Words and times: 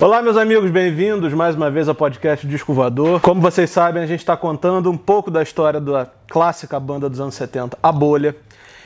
Olá, 0.00 0.22
meus 0.22 0.36
amigos, 0.36 0.70
bem-vindos 0.70 1.34
mais 1.34 1.56
uma 1.56 1.72
vez 1.72 1.88
ao 1.88 1.94
podcast 1.94 2.46
Disco 2.46 2.72
Voador. 2.72 3.20
Como 3.20 3.40
vocês 3.40 3.68
sabem, 3.68 4.00
a 4.00 4.06
gente 4.06 4.20
está 4.20 4.36
contando 4.36 4.88
um 4.88 4.96
pouco 4.96 5.28
da 5.28 5.42
história 5.42 5.80
da 5.80 6.06
clássica 6.28 6.78
banda 6.78 7.10
dos 7.10 7.18
anos 7.18 7.34
70, 7.34 7.76
A 7.82 7.90
Bolha. 7.90 8.36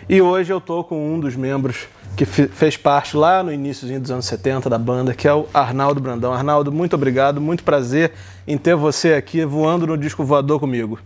E 0.09 0.23
hoje 0.23 0.51
eu 0.51 0.59
tô 0.59 0.83
com 0.83 1.15
um 1.15 1.21
dos 1.21 1.37
membros 1.37 1.87
que 2.17 2.25
fez 2.25 2.79
parte 2.79 3.15
lá 3.15 3.43
no 3.43 3.53
iníciozinho 3.53 4.01
dos 4.01 4.11
anos 4.11 4.25
70 4.25 4.71
da 4.71 4.79
banda, 4.79 5.13
que 5.13 5.29
é 5.29 5.35
o 5.35 5.47
Arnaldo 5.53 6.01
Brandão. 6.01 6.33
Arnaldo, 6.33 6.73
muito 6.73 6.97
obrigado, 6.97 7.43
muito 7.43 7.63
prazer 7.63 8.13
em 8.47 8.57
ter 8.57 8.75
você 8.75 9.13
aqui 9.13 9.45
voando 9.45 9.87
no 9.87 9.99
Disco 9.99 10.25
Voador 10.25 10.59
comigo. 10.59 10.99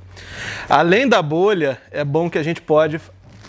Além 0.68 1.08
da 1.08 1.20
Bolha, 1.20 1.78
é 1.90 2.04
bom 2.04 2.30
que 2.30 2.38
a 2.38 2.44
gente 2.44 2.62
pode 2.62 3.00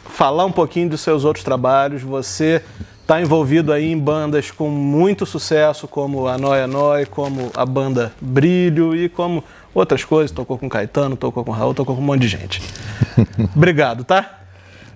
falar 0.10 0.46
um 0.46 0.52
pouquinho 0.52 0.90
dos 0.90 1.02
seus 1.02 1.24
outros 1.24 1.46
trabalhos. 1.46 2.02
Você 2.02 2.64
está 3.08 3.22
envolvido 3.22 3.72
aí 3.72 3.90
em 3.90 3.98
bandas 3.98 4.52
com 4.52 4.70
muito 4.70 5.26
sucesso, 5.26 5.88
como 5.88 6.28
a 6.28 6.38
Noia 6.38 6.68
Noi, 6.68 7.06
como 7.06 7.50
a 7.56 7.66
banda 7.66 8.12
Brilho 8.20 8.94
e 8.94 9.08
como 9.08 9.42
outras 9.74 10.04
coisas. 10.04 10.30
Tocou 10.30 10.58
com 10.58 10.68
Caetano, 10.68 11.16
tocou 11.16 11.42
com 11.46 11.52
Raul, 11.52 11.74
tocou 11.74 11.96
com 11.96 12.02
um 12.02 12.06
monte 12.06 12.24
de 12.24 12.28
gente. 12.28 12.62
Obrigado, 13.56 14.04
tá? 14.04 14.42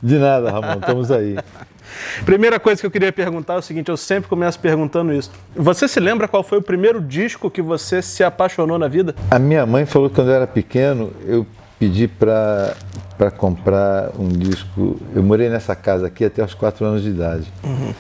De 0.04 0.18
nada, 0.18 0.52
Ramon, 0.52 0.80
estamos 0.82 1.10
aí. 1.10 1.38
Primeira 2.26 2.60
coisa 2.60 2.82
que 2.82 2.86
eu 2.86 2.92
queria 2.92 3.14
perguntar 3.14 3.54
é 3.54 3.58
o 3.60 3.62
seguinte: 3.62 3.88
eu 3.88 3.96
sempre 3.96 4.30
começo 4.30 4.60
perguntando 4.60 5.14
isso. 5.14 5.32
Você 5.56 5.88
se 5.88 6.00
lembra 6.02 6.28
qual 6.28 6.44
foi 6.44 6.58
o 6.58 6.62
primeiro 6.62 7.00
disco 7.00 7.50
que 7.50 7.62
você 7.62 8.02
se 8.02 8.26
apaixonou 8.26 8.78
na 8.78 8.90
vida? 8.90 9.16
A 9.30 9.40
minha 9.40 9.66
mãe 9.66 9.86
falou 9.86 10.10
que 10.10 10.16
quando 10.16 10.32
eu 10.32 10.36
era 10.36 10.48
pequeno, 10.48 11.14
eu 11.26 11.48
pedi 11.82 12.08
para 12.08 12.76
comprar 13.38 14.12
um 14.20 14.28
disco. 14.28 14.98
Eu 15.16 15.24
morei 15.24 15.50
nessa 15.50 15.76
casa 15.76 16.06
aqui 16.06 16.24
até 16.24 16.46
os 16.46 16.54
4 16.54 16.86
anos 16.86 17.02
de 17.02 17.10
idade. 17.10 17.52
Uhum. 17.64 17.92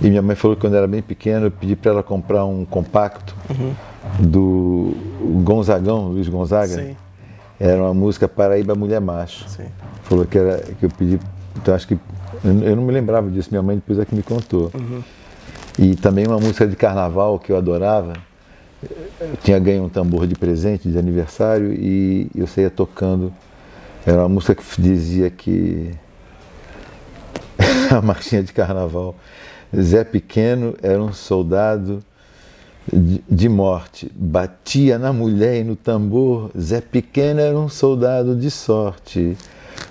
E 0.00 0.08
minha 0.08 0.22
mãe 0.22 0.36
falou 0.36 0.56
que 0.56 0.60
quando 0.60 0.76
era 0.76 0.86
bem 0.86 1.02
pequeno, 1.02 1.46
eu 1.46 1.50
pedi 1.50 1.74
para 1.74 1.90
ela 1.90 2.02
comprar 2.04 2.44
um 2.44 2.64
compacto 2.64 3.34
uhum. 3.50 3.74
do 4.20 4.96
Gonzagão, 5.42 6.06
Luiz 6.06 6.28
Gonzaga. 6.28 6.68
Sim. 6.68 6.96
Era 7.58 7.82
uma 7.82 7.92
música 7.92 8.28
Paraíba 8.28 8.76
Mulher 8.76 9.00
Macho. 9.00 9.48
Sim. 9.48 9.64
Falou 10.04 10.24
que, 10.24 10.38
era, 10.38 10.58
que 10.58 10.86
eu 10.86 10.90
pedi. 10.96 11.18
Então 11.56 11.74
acho 11.74 11.88
que. 11.88 11.98
Eu 12.44 12.76
não 12.76 12.84
me 12.84 12.92
lembrava 12.92 13.28
disso, 13.28 13.48
minha 13.50 13.62
mãe 13.62 13.74
depois 13.74 13.98
é 13.98 14.04
que 14.04 14.14
me 14.14 14.22
contou. 14.22 14.70
Uhum. 14.72 15.02
E 15.80 15.96
também 15.96 16.28
uma 16.28 16.38
música 16.38 16.64
de 16.64 16.76
carnaval 16.76 17.40
que 17.40 17.50
eu 17.50 17.56
adorava 17.56 18.12
eu 18.82 19.36
tinha 19.42 19.58
ganho 19.58 19.84
um 19.84 19.88
tambor 19.88 20.26
de 20.26 20.34
presente 20.34 20.88
de 20.88 20.98
aniversário 20.98 21.72
e 21.72 22.28
eu 22.34 22.46
saía 22.46 22.70
tocando. 22.70 23.32
Era 24.04 24.18
uma 24.18 24.28
música 24.28 24.54
que 24.54 24.82
dizia 24.82 25.30
que 25.30 25.92
a 27.90 28.00
marchinha 28.00 28.42
de 28.42 28.52
carnaval. 28.52 29.16
Zé 29.74 30.04
Pequeno 30.04 30.74
era 30.82 31.02
um 31.02 31.12
soldado 31.12 32.02
de 32.92 33.48
morte, 33.48 34.10
batia 34.14 34.98
na 34.98 35.12
mulher 35.12 35.60
e 35.60 35.64
no 35.64 35.74
tambor. 35.74 36.50
Zé 36.58 36.80
Pequeno 36.80 37.40
era 37.40 37.58
um 37.58 37.68
soldado 37.68 38.36
de 38.36 38.50
sorte, 38.50 39.36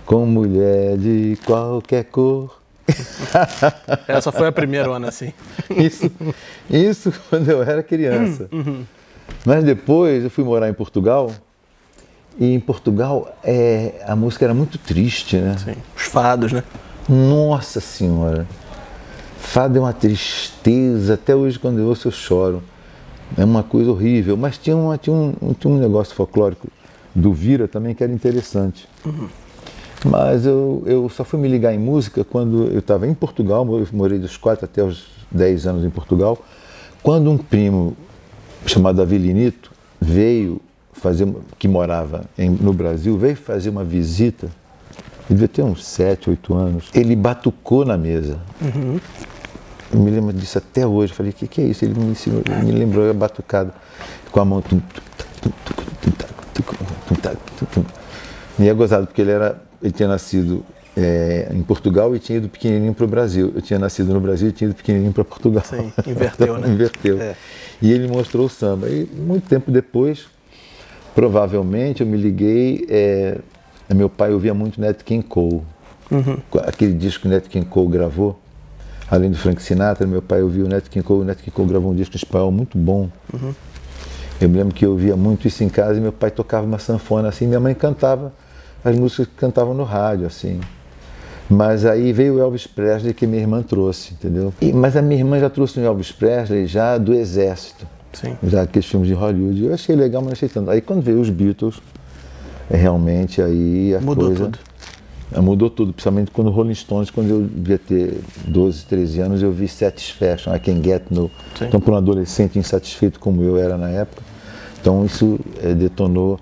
com 0.06 0.26
mulher 0.26 0.98
de 0.98 1.38
qualquer 1.46 2.06
cor. 2.06 2.62
Essa 4.08 4.32
foi 4.32 4.48
a 4.48 4.52
primeira, 4.52 4.90
Ana, 4.90 5.10
assim. 5.10 5.34
Isso, 5.70 6.12
isso 6.70 7.14
quando 7.30 7.50
eu 7.50 7.64
era 7.64 7.82
criança. 7.82 8.48
Uhum. 8.52 8.84
Mas 9.46 9.64
depois 9.64 10.24
eu 10.24 10.30
fui 10.30 10.44
morar 10.44 10.70
em 10.70 10.74
Portugal. 10.74 11.32
E 12.38 12.54
em 12.54 12.60
Portugal 12.60 13.34
é, 13.44 14.04
a 14.06 14.16
música 14.16 14.44
era 14.46 14.54
muito 14.54 14.78
triste, 14.78 15.38
né? 15.38 15.56
Sim, 15.58 15.76
os 15.96 16.04
fados, 16.04 16.52
né? 16.52 16.64
Nossa 17.08 17.80
Senhora! 17.80 18.46
Fado 19.38 19.78
é 19.78 19.82
uma 19.82 19.94
tristeza, 19.94 21.14
até 21.14 21.34
hoje 21.34 21.58
quando 21.58 21.80
eu 21.80 21.86
ouço 21.86 22.08
eu 22.08 22.12
choro. 22.12 22.62
É 23.38 23.46
uma 23.46 23.64
coisa 23.64 23.90
horrível. 23.90 24.36
Mas 24.36 24.58
tinha, 24.58 24.76
uma, 24.76 24.98
tinha, 24.98 25.16
um, 25.16 25.54
tinha 25.58 25.74
um 25.74 25.78
negócio 25.78 26.14
folclórico 26.14 26.68
do 27.14 27.32
Vira 27.32 27.68
também 27.68 27.96
que 27.96 28.04
era 28.04 28.12
interessante. 28.12 28.88
Uhum. 29.06 29.30
Mas 30.04 30.46
eu, 30.46 30.84
eu 30.86 31.10
só 31.10 31.24
fui 31.24 31.40
me 31.40 31.48
ligar 31.48 31.74
em 31.74 31.80
música 31.80 32.24
quando 32.24 32.66
eu 32.72 32.80
estava 32.80 33.08
em 33.08 33.14
Portugal, 33.14 33.66
eu 33.68 33.88
morei 33.94 34.20
dos 34.20 34.38
4 34.38 34.66
até 34.66 34.84
os 34.84 35.08
10 35.32 35.68
anos 35.68 35.86
em 35.86 35.90
Portugal, 35.90 36.38
quando 37.02 37.30
um 37.30 37.38
primo 37.38 37.96
chamado 38.66 39.02
Avilinito 39.02 39.72
veio 40.00 40.62
fazer, 40.94 41.28
que 41.58 41.68
morava 41.68 42.26
em, 42.38 42.50
no 42.50 42.74
Brasil, 42.74 43.18
veio 43.18 43.36
fazer 43.36 43.70
uma 43.70 43.84
visita, 43.84 44.48
ele 45.28 45.40
devia 45.40 45.48
ter 45.48 45.64
uns 45.64 45.86
7, 45.86 46.30
8 46.30 46.54
anos, 46.54 46.90
ele 46.94 47.16
batucou 47.16 47.86
na 47.86 47.98
mesa. 47.98 48.40
Uhum. 48.62 49.00
Eu 49.92 50.00
me 50.00 50.12
lembro 50.12 50.34
disso 50.34 50.58
até 50.58 50.86
hoje, 50.86 51.14
eu 51.14 51.16
falei, 51.16 51.32
o 51.32 51.36
que, 51.36 51.48
que 51.48 51.62
é 51.62 51.66
isso? 51.66 51.86
Ele 51.86 52.00
me 52.00 52.12
ensinou, 52.12 52.42
me 52.64 52.72
lembrou 52.72 53.10
a 53.10 53.14
batucada, 53.14 53.74
com 54.32 54.40
a 54.40 54.46
mão... 54.46 54.64
E 58.58 58.70
é 58.70 58.74
gozado, 58.74 59.08
porque 59.08 59.22
ele 59.22 59.32
era 59.32 59.62
ele 59.82 59.92
tinha 59.92 60.08
nascido 60.08 60.64
é, 60.96 61.50
em 61.52 61.62
Portugal 61.62 62.16
e 62.16 62.20
tinha 62.20 62.38
ido 62.38 62.48
pequenininho 62.48 62.94
para 62.94 63.06
o 63.06 63.08
Brasil. 63.08 63.52
Eu 63.54 63.62
tinha 63.62 63.78
nascido 63.78 64.14
no 64.14 64.20
Brasil 64.20 64.50
e 64.50 64.52
tinha 64.52 64.70
ido 64.70 64.76
pequenininho 64.76 65.12
para 65.12 65.24
Portugal. 65.24 65.64
Sim, 65.66 65.92
inverteu, 66.08 66.58
né? 66.58 66.70
inverteu. 66.70 67.22
É. 67.22 67.36
E 67.82 67.92
ele 67.92 68.08
mostrou 68.08 68.46
o 68.46 68.50
samba. 68.50 68.88
E 68.88 69.06
muito 69.06 69.48
tempo 69.48 69.70
depois, 69.70 70.28
provavelmente, 71.14 72.02
eu 72.02 72.08
me 72.08 72.18
liguei. 72.18 72.86
É, 72.90 73.38
meu 73.94 74.10
pai 74.10 74.34
ouvia 74.34 74.54
muito 74.54 74.80
Nat 74.80 75.04
King 75.04 75.24
Cole. 75.24 75.62
Uhum. 76.10 76.38
Aquele 76.66 76.94
disco 76.94 77.24
que 77.24 77.28
Nat 77.28 77.48
King 77.48 77.66
Cole 77.66 77.90
gravou. 77.90 78.40
Além 79.12 79.30
do 79.30 79.38
Frank 79.38 79.62
Sinatra, 79.62 80.08
meu 80.08 80.22
pai 80.22 80.42
ouvia 80.42 80.64
o 80.64 80.68
Nat 80.68 80.88
King 80.88 81.06
Cole. 81.06 81.22
O 81.22 81.26
Nat 81.26 81.38
King 81.38 81.52
Cole 81.52 81.70
gravou 81.70 81.92
um 81.92 81.96
disco 81.96 82.16
espanhol 82.16 82.52
muito 82.52 82.78
bom. 82.78 83.10
Uhum. 83.34 83.54
Eu 84.40 84.50
me 84.50 84.58
lembro 84.58 84.74
que 84.74 84.86
eu 84.86 84.92
ouvia 84.92 85.16
muito 85.16 85.48
isso 85.48 85.64
em 85.64 85.70
casa 85.70 85.98
e 85.98 86.02
meu 86.02 86.12
pai 86.12 86.32
tocava 86.32 86.66
uma 86.66 86.80
sanfona 86.80 87.30
assim, 87.30 87.48
minha 87.48 87.60
mãe 87.60 87.74
cantava 87.74 88.34
as 88.86 88.96
músicas 88.96 89.26
que 89.26 89.34
cantavam 89.34 89.74
no 89.74 89.84
rádio, 89.84 90.28
assim. 90.28 90.62
Mas 91.50 91.86
aí 91.86 92.14
veio 92.14 92.36
o 92.36 92.40
Elvis 92.40 92.68
Presley 92.68 93.14
que 93.14 93.26
minha 93.26 93.42
irmã 93.42 93.64
trouxe, 93.64 94.14
entendeu? 94.14 94.54
E, 94.62 94.72
mas 94.72 94.96
a 94.96 95.02
minha 95.02 95.20
irmã 95.20 95.40
já 95.40 95.50
trouxe 95.50 95.80
o 95.80 95.84
Elvis 95.84 96.12
Presley 96.12 96.68
já 96.68 96.98
do 96.98 97.14
Exército. 97.14 97.88
Sim. 98.14 98.38
Já 98.44 98.62
aqueles 98.62 98.88
filmes 98.88 99.08
de 99.08 99.14
Hollywood. 99.14 99.66
Eu 99.66 99.74
achei 99.74 99.96
legal, 99.96 100.22
mas 100.22 100.30
não 100.30 100.34
achei 100.34 100.48
tanto. 100.48 100.70
Aí 100.70 100.82
quando 100.82 101.02
veio 101.02 101.20
os 101.20 101.30
Beatles, 101.30 101.82
é, 102.70 102.78
realmente 102.78 103.42
aí 103.42 103.96
a 103.96 104.00
mudou 104.00 104.28
coisa... 104.28 104.46
Tudo. 104.46 104.60
É, 105.34 105.42
mudou 105.42 105.70
tudo, 105.72 105.92
principalmente 105.92 106.30
quando 106.32 106.52
Rolling 106.52 106.76
Stones, 106.76 107.10
quando 107.10 107.30
eu 107.30 107.42
devia 107.42 107.80
ter 107.80 108.22
12, 108.48 108.86
13 108.86 109.20
anos, 109.22 109.42
eu 109.42 109.52
vi 109.52 109.68
Satisfaction, 109.68 110.56
I 110.56 110.60
Can 110.60 110.82
Get 110.84 111.04
No. 111.10 111.32
Sim. 111.58 111.66
Então, 111.66 111.82
para 111.82 111.94
um 111.94 111.98
adolescente 111.98 112.60
insatisfeito 112.60 113.20
como 113.20 113.42
eu 113.42 113.58
era 113.58 113.76
na 113.76 113.90
época, 113.90 114.22
então 114.80 115.04
isso 115.04 115.40
é, 115.64 115.74
detonou 115.74 116.40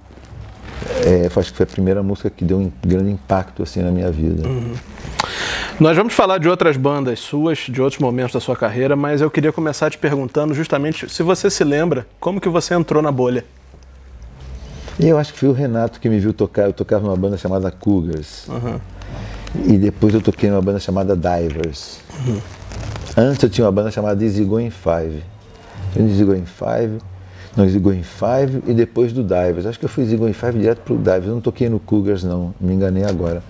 é, 1.05 1.25
acho 1.25 1.51
que 1.51 1.57
foi 1.57 1.63
a 1.65 1.67
primeira 1.67 2.03
música 2.03 2.29
que 2.29 2.43
deu 2.43 2.57
um 2.57 2.71
grande 2.85 3.11
impacto 3.11 3.63
assim 3.63 3.81
na 3.81 3.91
minha 3.91 4.11
vida. 4.11 4.47
Uhum. 4.47 4.73
Nós 5.79 5.97
vamos 5.97 6.13
falar 6.13 6.37
de 6.37 6.47
outras 6.47 6.77
bandas 6.77 7.19
suas, 7.19 7.59
de 7.59 7.81
outros 7.81 7.99
momentos 7.99 8.33
da 8.33 8.39
sua 8.39 8.55
carreira, 8.55 8.95
mas 8.95 9.21
eu 9.21 9.29
queria 9.29 9.51
começar 9.51 9.89
te 9.89 9.97
perguntando 9.97 10.53
justamente 10.53 11.09
se 11.09 11.23
você 11.23 11.49
se 11.49 11.63
lembra 11.63 12.05
como 12.19 12.39
que 12.39 12.49
você 12.49 12.73
entrou 12.73 13.01
na 13.01 13.11
bolha. 13.11 13.43
Eu 14.99 15.17
acho 15.17 15.33
que 15.33 15.39
foi 15.39 15.49
o 15.49 15.53
Renato 15.53 15.99
que 15.99 16.07
me 16.07 16.19
viu 16.19 16.33
tocar. 16.33 16.63
Eu 16.63 16.73
tocava 16.73 17.03
numa 17.03 17.17
banda 17.17 17.35
chamada 17.35 17.71
Cougars. 17.71 18.47
Uhum. 18.47 18.79
E 19.65 19.77
depois 19.77 20.13
eu 20.13 20.21
toquei 20.21 20.49
numa 20.49 20.61
banda 20.61 20.79
chamada 20.79 21.15
Divers. 21.15 21.99
Uhum. 22.25 22.39
Antes 23.17 23.41
eu 23.41 23.49
tinha 23.49 23.65
uma 23.65 23.71
banda 23.71 23.89
chamada 23.89 24.23
Easy 24.23 24.43
Going 24.43 24.69
Five. 24.69 25.23
Easy 25.97 26.23
Going 26.23 26.45
Five 26.45 26.99
no 27.55 27.63
Easy 27.63 27.79
Five 27.79 28.63
e 28.67 28.73
depois 28.73 29.13
do 29.13 29.23
Divers. 29.23 29.65
Acho 29.65 29.79
que 29.79 29.85
eu 29.85 29.89
fui 29.89 30.03
Easy 30.03 30.15
Going 30.15 30.33
Five 30.33 30.57
direto 30.57 30.79
pro 30.79 30.97
Divers. 30.97 31.27
Eu 31.27 31.33
não 31.35 31.41
toquei 31.41 31.69
no 31.69 31.79
Cougars, 31.79 32.23
não. 32.23 32.53
Me 32.59 32.73
enganei 32.73 33.03
agora. 33.03 33.43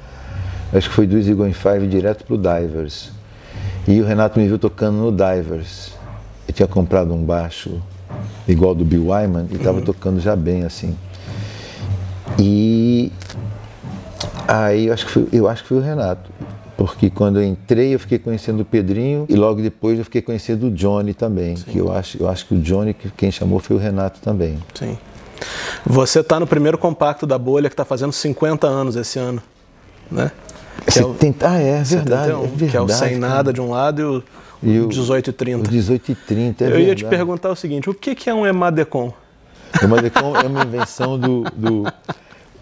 Acho 0.74 0.90
que 0.90 0.96
foi 0.96 1.08
do 1.08 1.18
Easy 1.18 1.34
Going 1.34 1.54
Five 1.54 1.88
direto 1.88 2.26
pro 2.26 2.38
Divers. 2.38 3.12
E 3.88 4.02
o 4.02 4.06
Renato 4.06 4.40
me 4.40 4.48
viu 4.48 4.60
tocando 4.60 4.98
no 4.98 5.12
Divers. 5.12 5.94
Eu 6.48 6.54
tinha 6.54 6.68
comprado 6.68 7.14
um 7.14 7.24
baixo 7.24 7.82
igual 8.48 8.76
do 8.76 8.84
Bill 8.84 9.08
Wyman 9.08 9.48
e 9.52 9.56
estava 9.56 9.80
uhum. 9.80 9.86
tocando 9.86 10.20
já 10.20 10.36
bem 10.36 10.64
assim. 10.64 10.96
E 12.40 13.12
aí 14.48 14.88
eu 14.88 14.94
acho 14.94 15.06
que 15.06 15.12
foi, 15.12 15.28
eu 15.32 15.48
acho 15.48 15.64
que 15.64 15.70
foi 15.70 15.78
o 15.78 15.82
Renato 15.82 16.30
porque 16.86 17.10
quando 17.10 17.40
eu 17.40 17.46
entrei 17.46 17.96
eu 17.96 18.00
fiquei 18.00 18.20
conhecendo 18.20 18.60
o 18.60 18.66
Pedrinho 18.66 19.26
e 19.30 19.36
logo 19.36 19.62
depois 19.62 19.98
eu 19.98 20.04
fiquei 20.04 20.22
conhecendo 20.22 20.68
o 20.68 20.72
Johnny 20.72 21.14
também, 21.14 21.56
Sim. 21.56 21.72
que 21.72 21.78
eu 21.78 21.90
acho, 21.90 22.22
eu 22.22 22.28
acho 22.28 22.46
que 22.46 22.56
o 22.56 22.60
Johnny 22.60 22.94
quem 23.16 23.32
chamou 23.32 23.60
foi 23.60 23.78
o 23.78 23.80
Renato 23.80 24.20
também. 24.20 24.58
Sim. 24.74 24.98
Você 25.86 26.20
está 26.20 26.42
no 26.42 26.46
primeiro 26.46 26.78
compacto 26.78 27.26
da 27.26 27.38
bolha 27.38 27.70
que 27.70 27.74
está 27.74 27.86
fazendo 27.86 28.12
50 28.12 28.68
anos 28.68 28.98
esse 28.98 29.18
ano, 29.18 29.42
né? 30.12 30.30
Que 30.86 31.00
é 31.00 31.06
o, 31.06 31.16
ah, 31.42 31.58
é, 31.58 31.84
verdade, 31.84 31.88
71, 31.88 32.44
é 32.44 32.48
verdade. 32.48 32.72
Que 32.72 32.78
é 32.78 32.82
o 32.82 32.90
Sem 32.90 33.18
Nada 33.18 33.54
de 33.54 33.62
um 33.62 33.70
lado 33.70 34.02
e 34.02 34.04
o, 34.04 34.24
e 34.62 34.80
o 34.82 34.90
18 34.90 35.30
e 35.30 35.34
30. 35.34 35.70
O 35.70 35.72
18 35.72 36.12
e 36.12 36.16
30, 36.16 36.64
é 36.64 36.68
Eu 36.68 36.72
verdade. 36.72 36.90
ia 36.90 36.96
te 36.96 37.06
perguntar 37.06 37.50
o 37.50 37.56
seguinte, 37.56 37.90
o 37.90 37.94
que, 37.94 38.14
que 38.14 38.30
é 38.30 38.34
um 38.34 38.46
Emadecon? 38.46 39.14
O 39.82 39.86
Emadecon 39.86 40.36
é 40.36 40.48
uma 40.48 40.64
invenção 40.64 41.18
do, 41.18 41.44
do 41.56 41.84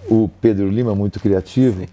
o 0.08 0.30
Pedro 0.40 0.70
Lima, 0.70 0.94
muito 0.94 1.20
criativo, 1.20 1.88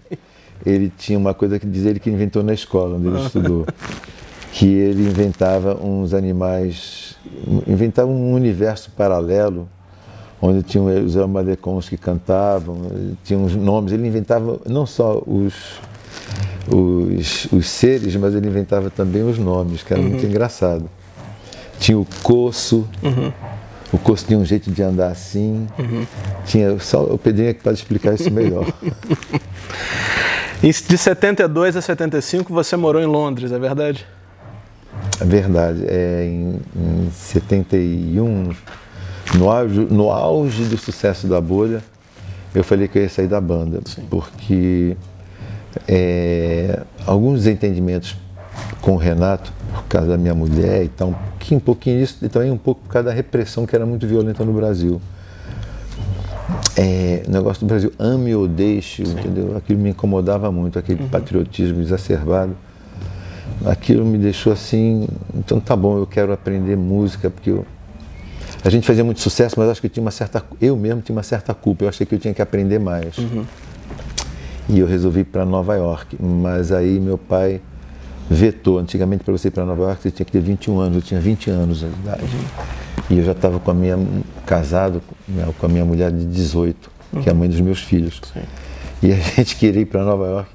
ele 0.65 0.91
tinha 0.97 1.17
uma 1.17 1.33
coisa 1.33 1.59
que 1.59 1.65
diz 1.65 1.85
ele 1.85 1.99
que 1.99 2.09
inventou 2.09 2.43
na 2.43 2.53
escola, 2.53 2.97
onde 2.97 3.07
ele 3.07 3.19
estudou. 3.19 3.65
que 4.51 4.65
ele 4.65 5.03
inventava 5.03 5.75
uns 5.75 6.13
animais, 6.13 7.15
inventava 7.67 8.09
um 8.09 8.33
universo 8.33 8.91
paralelo 8.91 9.69
onde 10.41 10.63
tinha 10.63 10.83
os 10.83 11.17
Amadecons 11.17 11.89
que 11.89 11.97
cantavam, 11.97 12.77
tinha 13.23 13.37
uns 13.37 13.55
nomes, 13.55 13.91
ele 13.91 14.07
inventava 14.07 14.59
não 14.65 14.85
só 14.85 15.21
os, 15.25 15.53
os, 16.71 17.47
os 17.51 17.69
seres, 17.69 18.15
mas 18.15 18.33
ele 18.33 18.47
inventava 18.47 18.89
também 18.89 19.21
os 19.23 19.37
nomes, 19.37 19.83
que 19.83 19.93
era 19.93 20.01
uhum. 20.01 20.09
muito 20.09 20.25
engraçado. 20.25 20.89
Tinha 21.79 21.97
o 21.97 22.07
Coço, 22.23 22.87
uhum. 23.03 23.31
o 23.91 23.97
Coço 23.97 24.25
tinha 24.25 24.39
um 24.39 24.45
jeito 24.45 24.71
de 24.71 24.81
andar 24.81 25.11
assim, 25.11 25.67
uhum. 25.77 26.05
tinha, 26.45 26.79
só 26.79 27.03
o 27.03 27.17
Pedrinho 27.17 27.49
é 27.49 27.53
que 27.53 27.61
pode 27.61 27.77
explicar 27.77 28.13
isso 28.13 28.31
melhor. 28.31 28.65
de 30.61 30.97
72 30.97 31.75
a 31.75 31.81
75 31.81 32.53
você 32.53 32.75
morou 32.75 33.01
em 33.01 33.05
Londres, 33.05 33.51
é 33.51 33.59
verdade? 33.59 34.05
É 35.19 35.25
verdade, 35.25 35.85
é 35.87 36.25
em, 36.25 36.59
em 36.75 37.11
71 37.11 38.51
no 39.35 39.49
auge, 39.49 39.79
no 39.79 40.09
auge 40.09 40.63
do 40.63 40.77
sucesso 40.77 41.27
da 41.27 41.39
bolha, 41.39 41.81
eu 42.53 42.63
falei 42.63 42.87
que 42.87 42.97
eu 42.97 43.03
ia 43.03 43.09
sair 43.09 43.27
da 43.27 43.39
banda, 43.39 43.79
Sim. 43.85 44.05
porque 44.09 44.97
é, 45.87 46.81
alguns 47.05 47.39
desentendimentos 47.39 48.15
com 48.81 48.93
o 48.93 48.97
Renato, 48.97 49.53
por 49.73 49.83
causa 49.83 50.09
da 50.09 50.17
minha 50.17 50.33
mulher 50.33 50.83
e 50.83 50.89
tal, 50.89 51.09
um 51.09 51.13
pouquinho, 51.13 51.57
um 51.57 51.63
pouquinho 51.63 52.01
isso, 52.01 52.17
e 52.23 52.29
também 52.29 52.51
um 52.51 52.57
pouco 52.57 52.81
por 52.81 52.91
causa 52.91 53.09
da 53.09 53.13
repressão 53.13 53.65
que 53.65 53.75
era 53.75 53.85
muito 53.85 54.07
violenta 54.07 54.43
no 54.43 54.53
Brasil. 54.53 54.99
É, 56.81 57.23
o 57.27 57.31
negócio 57.31 57.59
do 57.59 57.67
Brasil, 57.67 57.91
ame 57.99 58.33
ou 58.33 58.47
deixe, 58.47 59.05
Sim. 59.05 59.11
entendeu? 59.11 59.57
Aquilo 59.57 59.79
me 59.79 59.89
incomodava 59.89 60.49
muito, 60.49 60.79
aquele 60.79 61.03
uhum. 61.03 61.09
patriotismo 61.09 61.81
exacerbado. 61.81 62.55
Aquilo 63.65 64.05
me 64.05 64.17
deixou 64.17 64.53
assim, 64.53 65.05
então 65.35 65.59
tá 65.59 65.75
bom, 65.75 65.97
eu 65.97 66.07
quero 66.07 66.31
aprender 66.31 66.77
música, 66.77 67.29
porque 67.29 67.49
eu, 67.49 67.65
a 68.63 68.69
gente 68.69 68.87
fazia 68.87 69.03
muito 69.03 69.19
sucesso, 69.19 69.55
mas 69.57 69.67
acho 69.67 69.81
que 69.81 69.87
eu 69.87 69.91
tinha 69.91 70.01
uma 70.01 70.11
certa. 70.11 70.41
Eu 70.61 70.77
mesmo 70.77 71.01
tinha 71.01 71.15
uma 71.15 71.23
certa 71.23 71.53
culpa. 71.53 71.83
Eu 71.83 71.89
achei 71.89 72.05
que 72.05 72.15
eu 72.15 72.19
tinha 72.19 72.33
que 72.33 72.41
aprender 72.41 72.79
mais. 72.79 73.17
Uhum. 73.17 73.45
E 74.67 74.79
eu 74.79 74.87
resolvi 74.87 75.21
ir 75.21 75.25
para 75.25 75.45
Nova 75.45 75.75
York. 75.75 76.17
Mas 76.21 76.71
aí 76.71 76.99
meu 76.99 77.17
pai 77.17 77.61
vetou. 78.29 78.77
Antigamente, 78.77 79.23
para 79.23 79.31
você 79.31 79.47
ir 79.47 79.51
para 79.51 79.65
Nova 79.65 79.83
York, 79.83 80.01
você 80.01 80.11
tinha 80.11 80.25
que 80.25 80.31
ter 80.31 80.41
21 80.41 80.79
anos. 80.79 80.95
Eu 80.97 81.01
tinha 81.01 81.19
20 81.19 81.49
anos 81.49 81.79
de 81.79 81.85
idade. 81.85 82.23
Uhum. 82.23 82.88
E 83.09 83.17
eu 83.17 83.23
já 83.23 83.31
estava 83.31 83.59
com 83.59 83.71
a 83.71 83.73
minha 83.73 83.97
casado 84.45 85.01
né, 85.27 85.47
com 85.57 85.65
a 85.65 85.69
minha 85.69 85.85
mulher 85.85 86.11
de 86.11 86.25
18, 86.25 86.91
uhum. 87.13 87.21
que 87.21 87.29
é 87.29 87.31
a 87.31 87.35
mãe 87.35 87.49
dos 87.49 87.59
meus 87.59 87.81
filhos. 87.81 88.21
Sim. 88.33 88.41
E 89.01 89.11
a 89.11 89.15
gente 89.37 89.55
queria 89.55 89.81
ir 89.81 89.85
para 89.85 90.03
Nova 90.03 90.27
York 90.27 90.49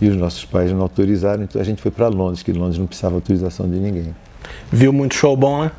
e 0.00 0.08
os 0.08 0.16
nossos 0.16 0.44
pais 0.44 0.72
não 0.72 0.80
autorizaram, 0.82 1.42
então 1.42 1.60
a 1.60 1.64
gente 1.64 1.82
foi 1.82 1.90
para 1.90 2.08
Londres, 2.08 2.42
que 2.42 2.52
Londres 2.52 2.78
não 2.78 2.86
precisava 2.86 3.16
autorização 3.16 3.68
de 3.68 3.76
ninguém. 3.78 4.14
Viu 4.72 4.92
muito 4.92 5.14
show 5.14 5.36
bom, 5.36 5.64
né? 5.64 5.72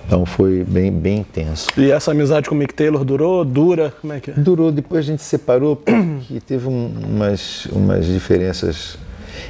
Então 0.07 0.25
foi 0.25 0.65
bem, 0.65 0.91
bem 0.91 1.19
intenso. 1.19 1.69
E 1.77 1.91
essa 1.91 2.13
amizade 2.13 2.49
com 2.49 2.55
o 2.55 2.59
Mick 2.59 2.73
Taylor 2.73 3.05
durou? 3.05 3.45
Dura? 3.45 3.93
Como 4.01 4.11
é 4.11 4.21
que 4.21 4.31
é? 4.31 4.35
Durou, 4.35 4.73
depois 4.73 5.01
a 5.01 5.03
gente 5.03 5.23
se 5.23 5.29
separou 5.29 5.77
porque 5.77 6.41
teve 6.47 6.67
um, 6.67 6.91
umas, 7.07 7.67
umas 7.67 8.07
diferenças. 8.07 8.97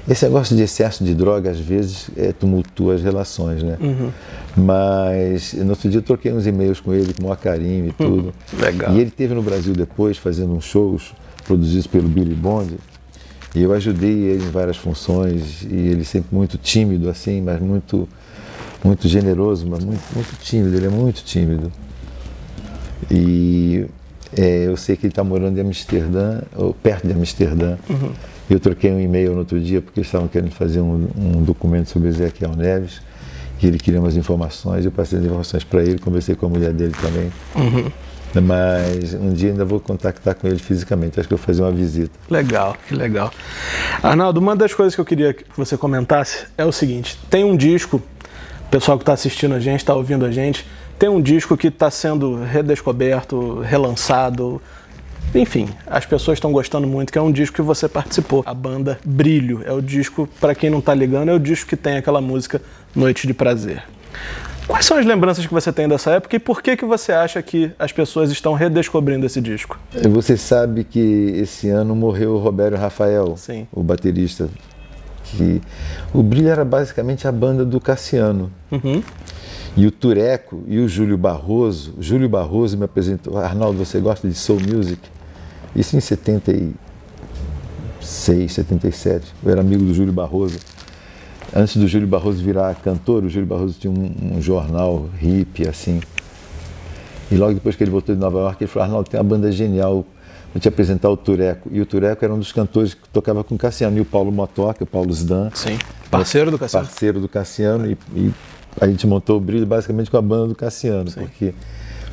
Esse 0.09 0.25
negócio 0.25 0.57
de 0.57 0.63
excesso 0.63 1.03
de 1.03 1.15
droga 1.15 1.51
às 1.51 1.59
vezes 1.59 2.11
é, 2.17 2.33
tumultua 2.33 2.95
as 2.95 3.03
relações, 3.03 3.63
né? 3.63 3.77
Uhum. 3.81 4.11
Mas 4.57 5.55
no 5.55 5.71
outro 5.71 5.89
dia 5.89 5.99
eu 5.99 6.03
troquei 6.03 6.33
uns 6.33 6.47
e-mails 6.47 6.81
com 6.81 6.93
ele, 6.93 7.13
com 7.15 7.23
o 7.23 7.25
maior 7.25 7.37
carinho 7.37 7.87
e 7.87 7.89
hum, 7.91 7.95
tudo. 7.97 8.35
legal. 8.59 8.95
E 8.95 9.01
ele 9.01 9.11
teve 9.11 9.35
no 9.35 9.43
Brasil 9.43 9.75
depois 9.75 10.17
fazendo 10.19 10.53
uns 10.53 10.65
shows 10.65 11.13
produzidos 11.47 11.87
pelo 11.87 12.09
Billy 12.09 12.35
Bond. 12.35 12.77
E 13.55 13.63
eu 13.63 13.73
ajudei 13.73 14.11
ele 14.11 14.45
em 14.45 14.51
várias 14.51 14.77
funções, 14.77 15.63
e 15.63 15.75
ele 15.75 16.05
sempre 16.05 16.35
muito 16.35 16.59
tímido 16.59 17.09
assim, 17.09 17.41
mas 17.41 17.61
muito 17.61 18.07
muito 18.85 19.09
generoso, 19.09 19.67
mas 19.67 19.83
muito, 19.83 20.03
muito 20.15 20.37
tímido, 20.41 20.77
ele 20.77 20.87
é 20.87 20.91
muito 20.91 21.25
tímido. 21.25 21.73
E 23.11 23.87
é, 24.37 24.67
eu 24.67 24.77
sei 24.77 24.97
que 24.97 25.07
ele 25.07 25.13
está 25.13 25.25
morando 25.25 25.59
em 25.59 25.63
Amsterdã, 25.63 26.43
ou 26.55 26.75
perto 26.75 27.07
de 27.07 27.13
Amsterdã. 27.13 27.77
Uhum. 27.89 28.13
Eu 28.49 28.59
troquei 28.59 28.91
um 28.91 29.01
e-mail 29.01 29.33
no 29.33 29.41
outro 29.41 29.61
dia 29.61 29.83
porque 29.83 30.01
eles 30.01 30.09
estavam 30.09 30.29
querendo 30.29 30.53
fazer 30.53 30.81
um, 30.81 31.09
um 31.17 31.43
documento 31.43 31.91
sobre 31.91 32.09
Ezequiel 32.09 32.53
Neves 32.57 33.01
e 33.61 33.67
ele 33.67 33.79
queria 33.79 34.01
umas 34.01 34.17
informações. 34.17 34.85
Eu 34.85 34.93
passei 34.93 35.19
as 35.19 35.25
informações 35.25 35.65
para 35.65 35.83
ele, 35.83 35.99
conversei 35.99 36.35
com 36.35 36.47
a 36.47 36.49
mulher 36.49 36.73
dele 36.73 36.95
também. 37.01 37.31
Uhum. 37.55 37.91
Mas 38.43 39.15
um 39.15 39.33
dia 39.33 39.51
ainda 39.51 39.65
vou 39.65 39.81
contactar 39.81 40.35
com 40.35 40.47
ele 40.47 40.59
fisicamente, 40.59 41.19
acho 41.19 41.27
que 41.27 41.35
eu 41.35 41.39
vou 41.39 41.47
fazer 41.47 41.63
uma 41.63 41.73
visita. 41.73 42.13
Legal, 42.31 42.77
que 42.87 42.95
legal. 42.95 43.33
Arnaldo, 44.03 44.39
uma 44.39 44.55
das 44.55 44.75
coisas 44.75 44.95
que 44.95 45.01
eu 45.01 45.05
queria 45.05 45.33
que 45.33 45.45
você 45.57 45.77
comentasse 45.79 46.47
é 46.57 46.65
o 46.65 46.71
seguinte: 46.71 47.19
tem 47.31 47.43
um 47.43 47.57
disco 47.57 48.03
o 48.69 48.71
pessoal 48.71 48.99
que 48.99 49.03
está 49.03 49.15
assistindo 49.15 49.55
a 49.55 49.61
gente, 49.61 49.81
está 49.81 49.95
ouvindo 49.95 50.27
a 50.27 50.31
gente, 50.31 50.67
tem 50.99 51.09
um 51.09 51.23
disco 51.23 51.57
que 51.57 51.69
está 51.69 51.91
sendo 51.91 52.43
redescoberto, 52.45 53.61
relançado. 53.61 54.61
Enfim, 55.35 55.69
as 55.87 56.07
pessoas 56.07 56.37
estão 56.37 56.51
gostando 56.51 56.87
muito, 56.87 57.13
que 57.13 57.19
é 57.19 57.23
um 57.23 57.31
disco 57.31 57.57
que 57.57 57.63
você 57.63 57.89
participou. 57.89 58.43
A 58.47 58.55
banda 58.55 58.99
Brilho. 59.05 59.63
É 59.65 59.73
o 59.73 59.81
disco, 59.81 60.29
para 60.41 60.55
quem 60.55 60.71
não 60.71 60.79
está 60.79 60.95
ligando, 60.95 61.29
é 61.29 61.35
o 61.35 61.39
disco 61.39 61.69
que 61.69 61.77
tem 61.77 61.97
aquela 61.97 62.21
música 62.21 62.63
Noite 62.95 63.27
de 63.27 63.35
Prazer. 63.35 63.83
Quais 64.67 64.85
são 64.85 64.99
as 64.99 65.07
lembranças 65.07 65.47
que 65.47 65.53
você 65.53 65.73
tem 65.73 65.89
dessa 65.89 66.13
época 66.13 66.37
e 66.37 66.39
por 66.39 66.63
que, 66.63 66.77
que 66.77 66.85
você 66.85 67.11
acha 67.11 67.43
que 67.43 67.73
as 67.79 67.91
pessoas 67.91 68.31
estão 68.31 68.53
redescobrindo 68.53 69.25
esse 69.25 69.41
disco? 69.41 69.79
Você 70.11 70.37
sabe 70.37 70.85
que 70.85 71.33
esse 71.37 71.71
ano 71.71 71.97
morreu 71.97 72.35
o 72.35 72.39
Roberto 72.39 72.77
Rafael, 72.77 73.35
Sim. 73.37 73.67
o 73.73 73.83
baterista 73.83 74.49
que 75.25 75.61
o 76.13 76.23
Brilho 76.23 76.49
era 76.49 76.65
basicamente 76.65 77.27
a 77.27 77.33
banda 77.33 77.65
do 77.65 77.81
Cassiano. 77.81 78.51
Uhum. 78.71 79.03
E 79.77 79.87
o 79.87 79.91
Tureco 79.91 80.63
e 80.67 80.79
o 80.79 80.89
Júlio 80.89 81.17
Barroso, 81.17 81.95
Júlio 81.99 82.29
Barroso 82.29 82.77
me 82.77 82.85
apresentou, 82.85 83.39
Arnaldo, 83.39 83.79
você 83.79 84.01
gosta 84.01 84.29
de 84.29 84.35
soul 84.35 84.61
music? 84.61 85.01
Isso 85.75 85.97
em 85.97 86.01
76, 86.01 88.53
77. 88.53 89.35
Eu 89.45 89.51
era 89.51 89.61
amigo 89.61 89.85
do 89.85 89.93
Júlio 89.95 90.13
Barroso. 90.13 90.59
Antes 91.55 91.77
do 91.77 91.89
Júlio 91.89 92.07
Barroso 92.07 92.43
virar 92.43 92.75
cantor, 92.77 93.25
o 93.25 93.29
Júlio 93.29 93.47
Barroso 93.47 93.79
tinha 93.79 93.91
um, 93.91 94.37
um 94.37 94.43
jornal 94.43 95.09
hippie, 95.19 95.69
assim. 95.69 96.01
E 97.31 97.37
logo 97.37 97.55
depois 97.55 97.77
que 97.77 97.85
ele 97.85 97.91
voltou 97.91 98.15
de 98.15 98.21
Nova 98.21 98.39
York, 98.39 98.63
ele 98.63 98.71
falou, 98.71 98.85
Arnaldo, 98.85 99.11
tem 99.11 99.21
uma 99.21 99.25
banda 99.25 99.53
genial, 99.53 100.07
vou 100.53 100.61
te 100.61 100.69
apresentar 100.69 101.11
o 101.11 101.17
Tureco. 101.17 101.69
E 101.73 101.81
o 101.81 101.87
Tureco 101.87 102.25
era 102.25 102.33
um 102.33 102.39
dos 102.39 102.53
cantores 102.53 102.95
que 102.95 103.09
tocava 103.11 103.45
com 103.45 103.55
o 103.55 103.59
Cassiano. 103.59 103.99
E 103.99 104.01
o 104.01 104.05
Paulo 104.05 104.33
Motoca, 104.33 104.85
o 104.85 104.87
Paulo 104.87 105.13
Zdan. 105.13 105.51
Sim, 105.55 105.79
parceiro 106.11 106.51
do 106.51 106.59
Cassiano. 106.59 106.87
Parceiro 106.87 107.21
do 107.21 107.29
Cassiano. 107.29 107.91
E, 107.91 107.99
e, 108.15 108.33
a 108.81 108.87
gente 108.87 109.07
montou 109.07 109.39
o 109.39 109.41
brilho 109.41 109.67
basicamente 109.67 110.11
com 110.11 110.17
a 110.17 110.23
banda 110.23 110.49
do 110.49 110.55
Cassiano, 110.55 111.11
Sim. 111.11 111.21
porque 111.21 111.55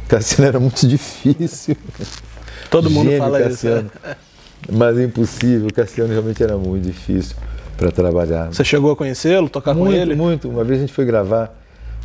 o 0.03 0.07
Cassiano 0.07 0.47
era 0.47 0.59
muito 0.59 0.83
difícil. 0.87 1.77
Todo 2.69 2.89
mundo 2.89 3.05
Gênio, 3.09 3.19
fala 3.19 3.39
Cassiano. 3.39 3.91
isso. 3.93 4.07
Né? 4.07 4.15
Mas 4.71 4.99
impossível, 4.99 5.67
o 5.67 5.73
Cassiano 5.73 6.11
realmente 6.11 6.41
era 6.41 6.57
muito 6.57 6.85
difícil 6.85 7.35
para 7.77 7.91
trabalhar. 7.91 8.51
Você 8.51 8.63
chegou 8.63 8.91
a 8.91 8.95
conhecê-lo, 8.95 9.49
tocar 9.49 9.73
muito, 9.73 9.93
com 9.93 10.01
ele? 10.01 10.15
Muito, 10.15 10.49
Uma 10.49 10.63
vez 10.63 10.79
a 10.79 10.81
gente 10.81 10.93
foi 10.93 11.05
gravar, 11.05 11.55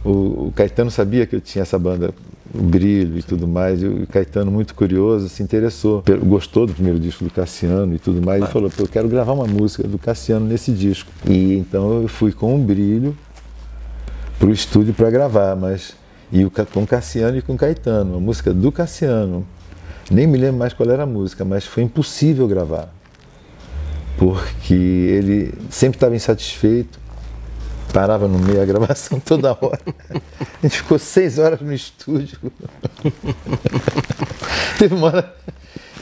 o, 0.04 0.10
o 0.48 0.52
Caetano 0.54 0.90
sabia 0.90 1.26
que 1.26 1.36
eu 1.36 1.40
tinha 1.40 1.62
essa 1.62 1.78
banda 1.78 2.12
o 2.54 2.62
brilho 2.62 3.18
e 3.18 3.22
tudo 3.22 3.46
mais. 3.46 3.82
E 3.82 3.86
o 3.86 4.06
Caetano, 4.06 4.50
muito 4.50 4.74
curioso, 4.74 5.28
se 5.28 5.42
interessou, 5.42 6.02
gostou 6.24 6.66
do 6.66 6.74
primeiro 6.74 6.98
disco 6.98 7.24
do 7.24 7.30
Cassiano 7.30 7.94
e 7.94 7.98
tudo 7.98 8.24
mais, 8.24 8.42
e 8.42 8.46
falou: 8.46 8.70
eu 8.78 8.88
quero 8.88 9.08
gravar 9.08 9.32
uma 9.32 9.46
música 9.46 9.86
do 9.86 9.98
Cassiano 9.98 10.46
nesse 10.46 10.72
disco. 10.72 11.10
E 11.28 11.54
então 11.54 12.02
eu 12.02 12.08
fui 12.08 12.32
com 12.32 12.54
o 12.54 12.58
brilho 12.58 13.16
para 14.38 14.48
o 14.48 14.52
estúdio 14.52 14.94
para 14.94 15.10
gravar, 15.10 15.54
mas 15.54 15.94
E 16.32 16.44
o, 16.44 16.50
com 16.50 16.86
Cassiano 16.86 17.38
e 17.38 17.42
com 17.42 17.56
Caetano, 17.56 18.16
a 18.16 18.20
música 18.20 18.52
do 18.52 18.72
Cassiano. 18.72 19.46
Nem 20.10 20.26
me 20.26 20.36
lembro 20.36 20.58
mais 20.58 20.72
qual 20.72 20.90
era 20.90 21.04
a 21.04 21.06
música, 21.06 21.44
mas 21.44 21.64
foi 21.64 21.84
impossível 21.84 22.48
gravar. 22.48 22.92
Porque 24.18 24.74
ele 24.74 25.54
sempre 25.70 25.96
estava 25.96 26.16
insatisfeito, 26.16 26.98
parava 27.92 28.26
no 28.26 28.38
meio 28.38 28.58
da 28.58 28.64
gravação 28.64 29.20
toda 29.24 29.52
hora. 29.52 29.80
A 30.10 30.66
gente 30.66 30.78
ficou 30.78 30.98
seis 30.98 31.38
horas 31.38 31.60
no 31.60 31.72
estúdio. 31.72 32.38
Teve 34.78 34.94
uma 34.94 35.06
hora 35.06 35.34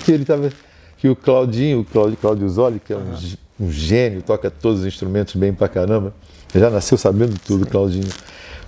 que 0.05 0.13
ele 0.13 0.23
estava. 0.23 0.51
que 0.97 1.09
o 1.09 1.15
Claudinho, 1.15 1.81
o 1.81 1.85
Claudio, 1.85 2.17
Claudio 2.17 2.49
Zoli, 2.49 2.81
que 2.81 2.95
é 2.95 2.97
um, 2.97 3.15
um, 3.61 3.71
gênio, 3.71 4.23
toca 4.23 4.51
todos 4.51 4.81
os 4.81 4.87
instrumentos 4.87 5.35
bem 5.35 5.53
pra 5.53 5.69
caramba, 5.69 6.15
já 6.55 6.71
nasceu 6.71 6.97
sabendo 6.97 7.39
tudo, 7.47 7.65
Sim. 7.65 7.71
Claudinho. 7.71 8.09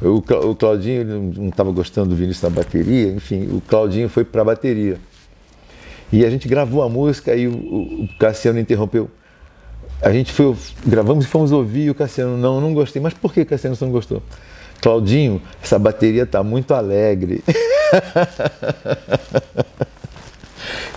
O, 0.03 0.17
o 0.51 0.55
Claudinho 0.55 1.33
não 1.35 1.49
estava 1.49 1.71
gostando 1.71 2.11
do 2.11 2.17
Vinícius 2.17 2.43
da 2.43 2.51
bateria, 2.51 3.09
enfim, 3.13 3.49
o 3.49 3.61
Claudinho 3.61 4.09
foi 4.09 4.25
para 4.25 4.43
a 4.43 4.45
bateria. 4.45 4.99
E 6.13 6.25
a 6.25 6.31
gente 6.31 6.49
gravou 6.49 6.83
a 6.83 6.89
música 6.89 7.35
e 7.35 7.47
o, 7.47 7.53
o, 7.53 8.09
Cassiano 8.19 8.59
interrompeu. 8.59 9.11
A 10.03 10.13
gente 10.13 10.33
foi, 10.33 10.57
gravamos 10.85 11.25
e 11.25 11.29
fomos 11.29 11.53
ouvir 11.53 11.85
e 11.85 11.91
o 11.91 11.95
Cassiano, 11.95 12.37
não, 12.37 12.61
não 12.61 12.75
gostei. 12.75 13.01
Mas 13.01 13.15
por 13.15 13.33
que 13.33 13.45
Cassiano 13.45 13.77
não 13.81 13.91
gostou? 13.91 14.23
Claudinho, 14.81 15.41
essa 15.63 15.79
bateria 15.79 16.23
está 16.23 16.43
muito 16.43 16.75
alegre. 16.75 17.45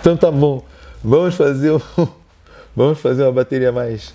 então 0.00 0.16
tá 0.16 0.30
bom, 0.30 0.64
vamos 1.02 1.34
fazer, 1.34 1.72
um, 1.72 1.80
vamos 2.74 2.98
fazer 2.98 3.24
uma 3.24 3.32
bateria 3.32 3.70
mais 3.70 4.14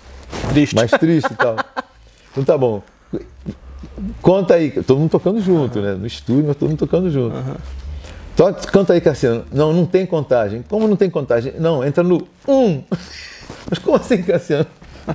triste, 0.52 0.74
mais 0.74 0.90
triste 0.90 1.32
e 1.32 1.36
tal. 1.36 1.56
Então 2.32 2.44
tá 2.44 2.58
bom. 2.58 2.82
Conta 4.20 4.54
aí, 4.54 4.70
todo 4.70 4.98
mundo 4.98 5.10
tocando 5.10 5.40
junto, 5.40 5.78
uhum. 5.78 5.84
né? 5.84 5.94
No 5.94 6.06
estúdio, 6.06 6.44
mas 6.46 6.56
todo 6.56 6.68
mundo 6.68 6.78
tocando 6.78 7.10
junto. 7.10 7.36
Uhum. 7.36 7.54
Toca, 8.36 8.60
canta 8.70 8.92
aí, 8.92 9.00
Cassiano. 9.00 9.44
Não, 9.52 9.72
não 9.72 9.86
tem 9.86 10.06
contagem. 10.06 10.64
Como 10.68 10.88
não 10.88 10.96
tem 10.96 11.10
contagem? 11.10 11.54
Não, 11.58 11.84
entra 11.84 12.02
no 12.02 12.26
um. 12.46 12.82
Mas 13.68 13.78
como 13.78 13.96
assim, 13.96 14.22
Cassiano? 14.22 14.66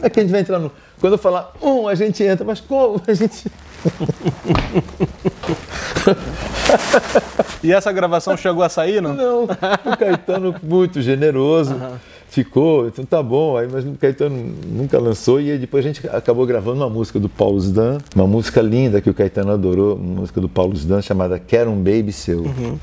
É 0.01 0.09
que 0.09 0.19
a 0.19 0.23
gente 0.23 0.31
vai 0.31 0.41
entrar 0.41 0.59
no. 0.59 0.71
Quando 0.99 1.13
eu 1.13 1.17
falar 1.17 1.53
um, 1.61 1.87
a 1.87 1.95
gente 1.95 2.21
entra, 2.23 2.45
mas 2.45 2.59
como? 2.59 3.01
A 3.05 3.13
gente. 3.13 3.45
e 7.63 7.71
essa 7.71 7.91
gravação 7.91 8.35
chegou 8.35 8.63
a 8.63 8.69
sair, 8.69 9.01
não? 9.01 9.13
Não, 9.13 9.43
o 9.43 9.97
Caetano 9.97 10.55
muito 10.63 11.01
generoso. 11.01 11.75
Uhum 11.75 11.97
ficou, 12.35 12.87
então 12.87 13.05
tá 13.05 13.23
bom. 13.23 13.57
Aí, 13.57 13.67
mas 13.71 13.85
o 13.85 13.93
Caetano 13.93 14.53
nunca 14.67 14.99
lançou 14.99 15.39
e 15.39 15.57
depois 15.57 15.85
a 15.85 15.87
gente 15.87 16.05
acabou 16.07 16.45
gravando 16.45 16.81
uma 16.81 16.89
música 16.89 17.17
do 17.17 17.29
Paulo 17.29 17.59
Zdan, 17.59 17.97
uma 18.13 18.27
música 18.27 18.61
linda 18.61 18.99
que 18.99 19.09
o 19.09 19.13
Caetano 19.13 19.51
adorou, 19.51 19.95
uma 19.95 20.21
música 20.21 20.41
do 20.41 20.49
Paulo 20.49 20.75
Zdan 20.75 21.01
chamada 21.01 21.39
Quero 21.39 21.71
um 21.71 21.77
Baby 21.77 22.11
Seu. 22.11 22.39
Uhum. 22.39 22.77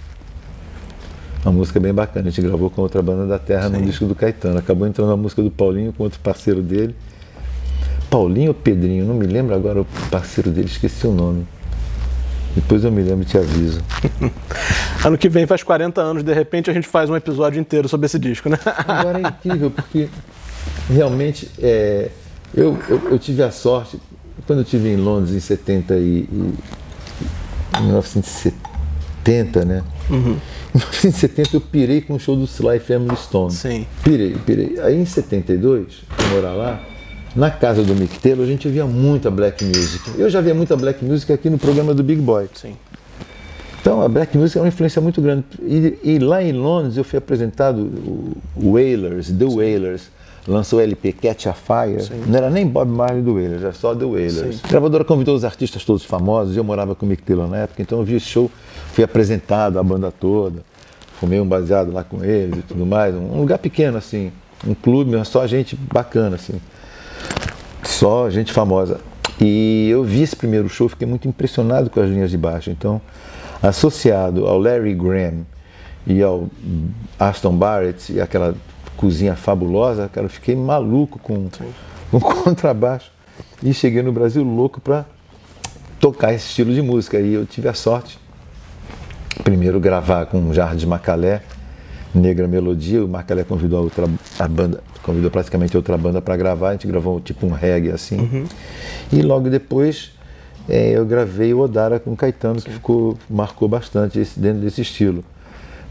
Uma 1.45 1.53
música 1.53 1.81
bem 1.81 1.93
bacana, 1.93 2.29
a 2.29 2.31
gente 2.31 2.41
gravou 2.41 2.71
com 2.71 2.83
outra 2.83 3.03
banda 3.03 3.27
da 3.27 3.39
Terra 3.39 3.69
Sim. 3.69 3.79
no 3.79 3.83
disco 3.83 4.07
do 4.07 4.15
Caetano. 4.15 4.59
Acabou 4.59 4.87
entrando 4.87 5.11
a 5.11 5.17
música 5.17 5.43
do 5.43 5.51
Paulinho 5.51 5.93
com 5.93 6.05
outro 6.05 6.21
parceiro 6.21 6.63
dele. 6.63 6.95
Paulinho 8.09 8.49
ou 8.49 8.55
Pedrinho, 8.55 9.05
não 9.05 9.15
me 9.15 9.27
lembro 9.27 9.55
agora 9.55 9.81
o 9.81 9.87
parceiro 10.11 10.51
dele, 10.51 10.69
esqueci 10.69 11.07
o 11.07 11.13
nome. 11.13 11.47
Depois 12.55 12.85
eu 12.85 12.93
me 12.93 13.03
lembro 13.03 13.23
e 13.23 13.25
te 13.25 13.39
aviso. 13.39 13.83
ano 15.05 15.19
que 15.19 15.29
vem 15.29 15.47
faz 15.47 15.63
40 15.63 16.01
anos, 16.01 16.23
de 16.23 16.33
repente 16.33 16.71
a 16.71 16.75
gente 16.75 16.87
faz 16.87 17.09
um 17.09 17.17
episódio 17.17 17.59
inteiro 17.59 17.89
sobre 17.89 18.07
esse 18.07 18.19
disco, 18.19 18.49
né? 18.49 18.59
Agora 18.87 19.19
é 19.19 19.23
incrível, 19.23 19.71
porque 19.71 20.09
realmente 20.89 21.51
é, 21.59 22.11
eu, 22.55 22.79
eu, 22.89 23.01
eu, 23.13 23.19
tive 23.19 23.43
a 23.43 23.51
sorte, 23.51 23.99
quando 24.47 24.59
eu 24.61 24.65
estive 24.65 24.91
em 24.91 24.97
Londres 24.97 25.35
em 25.35 25.41
70 25.41 25.95
e, 25.97 26.29
e 26.31 26.55
1970, 27.81 29.65
né? 29.65 29.83
Uhum. 30.11 30.37
Em 30.75 30.79
1970 30.79 31.57
eu 31.57 31.61
pirei 31.61 32.01
com 32.01 32.15
o 32.15 32.19
show 32.19 32.35
do 32.35 32.45
Sly 32.45 32.79
Family 32.79 33.17
Stone. 33.17 33.53
Sim. 33.53 33.87
Pirei, 34.03 34.37
pirei. 34.47 34.81
Aí 34.81 34.97
em 34.97 35.05
72, 35.05 36.05
fui 36.09 36.35
morar 36.35 36.55
lá, 36.55 36.83
na 37.37 37.51
casa 37.51 37.83
do 37.83 37.95
Mick 37.95 38.19
Taylor 38.19 38.45
a 38.45 38.49
gente 38.49 38.69
via 38.69 38.87
muita 38.87 39.31
black 39.31 39.65
music. 39.65 40.19
Eu 40.19 40.29
já 40.31 40.41
via 40.41 40.55
muita 40.55 40.77
black 40.77 41.05
music 41.05 41.33
aqui 41.33 41.51
no 41.51 41.59
programa 41.59 41.95
do 41.95 42.03
Big 42.03 42.21
Boy. 42.21 42.49
Sim. 42.55 42.75
Então 43.81 44.01
a 44.01 44.09
black 44.09 44.37
music 44.39 44.59
é 44.59 44.61
uma 44.61 44.69
influência 44.69 45.01
muito 45.03 45.21
grande. 45.21 45.45
E, 45.61 45.99
e 46.03 46.19
lá 46.19 46.43
em 46.43 46.53
Londres 46.53 46.97
eu 46.97 47.05
fui 47.05 47.19
apresentado 47.19 47.81
o 48.57 48.73
Wailers, 48.73 49.31
The 49.31 49.45
Wailers 49.45 50.11
lançou 50.47 50.79
o 50.79 50.83
LP 50.83 51.13
Catch 51.13 51.47
a 51.47 51.53
Fire. 51.53 52.03
Sim. 52.03 52.25
Não 52.27 52.37
era 52.37 52.51
nem 52.51 52.67
Bob 52.67 52.91
Marley 52.91 53.23
do 53.23 53.35
Wailers, 53.35 53.63
era 53.63 53.73
só 53.73 53.95
The 53.95 54.05
Wailers. 54.05 54.61
A 54.65 54.69
gravadora 54.69 55.05
convidou 55.05 55.35
os 55.35 55.45
artistas 55.45 55.85
todos 55.85 56.05
famosos, 56.05 56.57
eu 56.57 56.65
morava 56.65 56.95
com 56.95 57.07
o 57.07 57.09
Mick 57.09 57.23
Taylor 57.23 57.49
na 57.49 57.59
época, 57.59 57.83
então 57.83 57.99
eu 57.99 58.05
vi 58.05 58.17
esse 58.17 58.27
show, 58.27 58.51
fui 58.93 59.05
apresentado, 59.05 59.79
a 59.79 59.83
banda 59.83 60.11
toda, 60.11 60.65
fumei 61.21 61.41
um 61.41 61.47
baseado 61.47 61.93
lá 61.93 62.03
com 62.03 62.25
eles 62.25 62.59
e 62.59 62.63
tudo 62.63 62.85
mais. 62.85 63.15
Um 63.15 63.39
lugar 63.39 63.59
pequeno, 63.59 63.97
assim, 63.97 64.33
um 64.67 64.75
clube, 64.75 65.13
só 65.25 65.47
gente 65.47 65.77
bacana, 65.77 66.37
assim. 66.37 66.61
Só 67.83 68.31
gente 68.31 68.53
famosa. 68.53 69.01
E 69.41 69.89
eu 69.91 70.05
vi 70.05 70.23
esse 70.23 70.37
primeiro 70.37 70.69
show, 70.69 70.89
fiquei 70.89 71.07
muito 71.07 71.27
impressionado 71.27 71.91
com 71.91 72.01
as 72.01 72.09
linhas 72.09 72.31
de 72.31 72.39
baixo. 72.39 72.71
Então, 72.71 73.01
associado 73.63 74.47
ao 74.47 74.59
Larry 74.59 74.95
Graham 74.95 75.47
e 76.07 76.23
ao 76.23 76.49
Aston 77.19 77.57
Barrett 77.57 78.13
e 78.13 78.21
aquela 78.21 78.55
cozinha 78.97 79.35
fabulosa, 79.35 80.09
cara, 80.09 80.27
eu 80.27 80.31
fiquei 80.31 80.55
maluco 80.55 81.19
com, 81.19 81.49
com 82.11 82.21
contrabaixo. 82.43 83.11
E 83.63 83.73
cheguei 83.73 84.03
no 84.03 84.13
Brasil 84.13 84.43
louco 84.43 84.81
para 84.81 85.05
tocar 86.01 86.33
esse 86.33 86.49
estilo 86.49 86.75
de 86.75 86.83
música. 86.83 87.19
E 87.21 87.35
eu 87.35 87.47
tive 87.47 87.69
a 87.69 87.75
sorte, 87.75 88.19
primeiro, 89.45 89.79
gravar 89.79 90.27
com 90.27 90.49
o 90.49 90.53
Jardim 90.53 90.87
Macalé, 90.87 91.43
Negra 92.15 92.49
Melodia. 92.49 93.05
O 93.05 93.09
Macalé 93.09 93.45
convidou 93.45 93.79
a 93.79 93.83
outra 93.83 94.07
a 94.39 94.49
banda, 94.49 94.83
convidou 95.03 95.31
praticamente 95.31 95.77
outra 95.77 95.97
banda 95.97 96.21
para 96.21 96.37
gravar. 96.37 96.71
A 96.71 96.73
gente 96.73 96.87
gravou 96.87 97.21
tipo 97.21 97.47
um 97.47 97.51
reggae 97.51 97.91
assim. 97.91 98.19
Uhum. 98.19 98.45
E 99.13 99.23
logo 99.23 99.49
depois 99.49 100.13
é, 100.69 100.91
eu 100.91 101.05
gravei 101.05 101.53
o 101.53 101.61
Odara 101.61 101.99
com 101.99 102.13
o 102.13 102.17
Caetano, 102.17 102.61
Sim. 102.61 102.67
que 102.67 102.73
ficou 102.73 103.17
marcou 103.29 103.69
bastante 103.69 104.19
esse, 104.19 104.39
dentro 104.39 104.61
desse 104.61 104.81
estilo. 104.81 105.25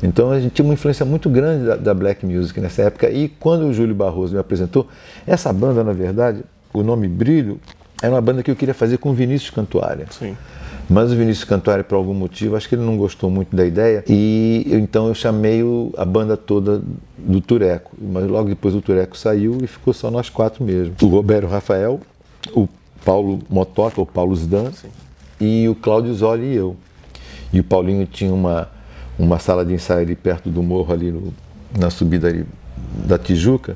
Então 0.03 0.31
a 0.31 0.39
gente 0.39 0.53
tinha 0.53 0.65
uma 0.65 0.73
influência 0.73 1.05
muito 1.05 1.29
grande 1.29 1.65
da, 1.65 1.75
da, 1.75 1.93
black 1.93 2.25
music 2.25 2.59
nessa 2.59 2.83
época. 2.83 3.09
E 3.09 3.29
quando 3.29 3.67
o 3.67 3.73
Júlio 3.73 3.93
Barroso 3.93 4.33
me 4.33 4.39
apresentou, 4.39 4.87
essa 5.27 5.53
banda, 5.53 5.83
na 5.83 5.93
verdade, 5.93 6.43
o 6.73 6.81
nome 6.81 7.07
Brilho, 7.07 7.59
era 8.01 8.13
uma 8.13 8.21
banda 8.21 8.41
que 8.41 8.49
eu 8.49 8.55
queria 8.55 8.73
fazer 8.73 8.97
com 8.97 9.11
o 9.11 9.13
Vinícius 9.13 9.51
Cantuária. 9.51 10.07
Sim. 10.09 10.35
Mas 10.89 11.11
o 11.11 11.15
Vinícius 11.15 11.45
Cantuária, 11.45 11.83
por 11.83 11.95
algum 11.95 12.13
motivo, 12.13 12.55
acho 12.55 12.67
que 12.67 12.75
ele 12.75 12.83
não 12.83 12.97
gostou 12.97 13.29
muito 13.29 13.55
da 13.55 13.65
ideia. 13.65 14.03
E 14.09 14.65
então 14.71 15.07
eu 15.07 15.13
chamei 15.13 15.63
o, 15.63 15.93
a 15.95 16.03
banda 16.03 16.35
toda 16.35 16.81
do 17.17 17.39
Tureco. 17.39 17.91
Mas 17.97 18.27
logo 18.27 18.49
depois 18.49 18.75
o 18.75 18.81
Tureco 18.81 19.17
saiu 19.17 19.59
e 19.63 19.67
ficou 19.67 19.93
só 19.93 20.09
nós 20.11 20.29
quatro 20.29 20.63
mesmo. 20.63 20.95
O 21.01 21.07
Roberto 21.07 21.47
Rafael, 21.47 21.99
o 22.53 22.67
Paulo 23.05 23.39
Motoca, 23.49 24.01
o 24.01 24.05
Paulo 24.05 24.35
Zdan, 24.35 24.71
Sim. 24.71 24.89
e 25.39 25.69
o 25.69 25.75
Cláudio 25.75 26.13
Zoli 26.13 26.47
e 26.47 26.55
eu. 26.55 26.75
E 27.53 27.59
o 27.59 27.63
Paulinho 27.63 28.05
tinha 28.05 28.33
uma 28.33 28.67
uma 29.17 29.39
sala 29.39 29.65
de 29.65 29.73
ensaio 29.73 30.01
ali 30.01 30.15
perto 30.15 30.49
do 30.49 30.63
morro, 30.63 30.93
ali 30.93 31.11
no, 31.11 31.33
na 31.77 31.89
subida 31.89 32.27
ali 32.27 32.45
da 33.05 33.17
Tijuca. 33.17 33.75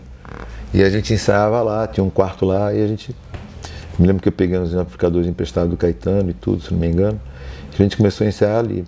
E 0.74 0.84
a 0.84 0.90
gente 0.90 1.14
ensaiava 1.14 1.62
lá, 1.62 1.88
tinha 1.88 2.04
um 2.04 2.10
quarto 2.10 2.46
lá 2.46 2.74
e 2.74 2.84
a 2.84 2.88
gente. 2.88 3.16
Me 3.98 4.08
lembro 4.08 4.22
que 4.22 4.28
eu 4.28 4.34
peguei 4.34 4.60
uns 4.60 4.74
amplificadores 4.74 5.28
emprestados 5.28 5.70
do 5.70 5.78
Caetano 5.78 6.30
e 6.30 6.34
tudo, 6.34 6.62
se 6.62 6.72
não 6.72 6.80
me 6.80 6.88
engano. 6.88 7.20
A 7.74 7.82
gente 7.82 7.96
começou 7.96 8.26
a 8.26 8.28
ensaiar 8.28 8.60
ali. 8.60 8.86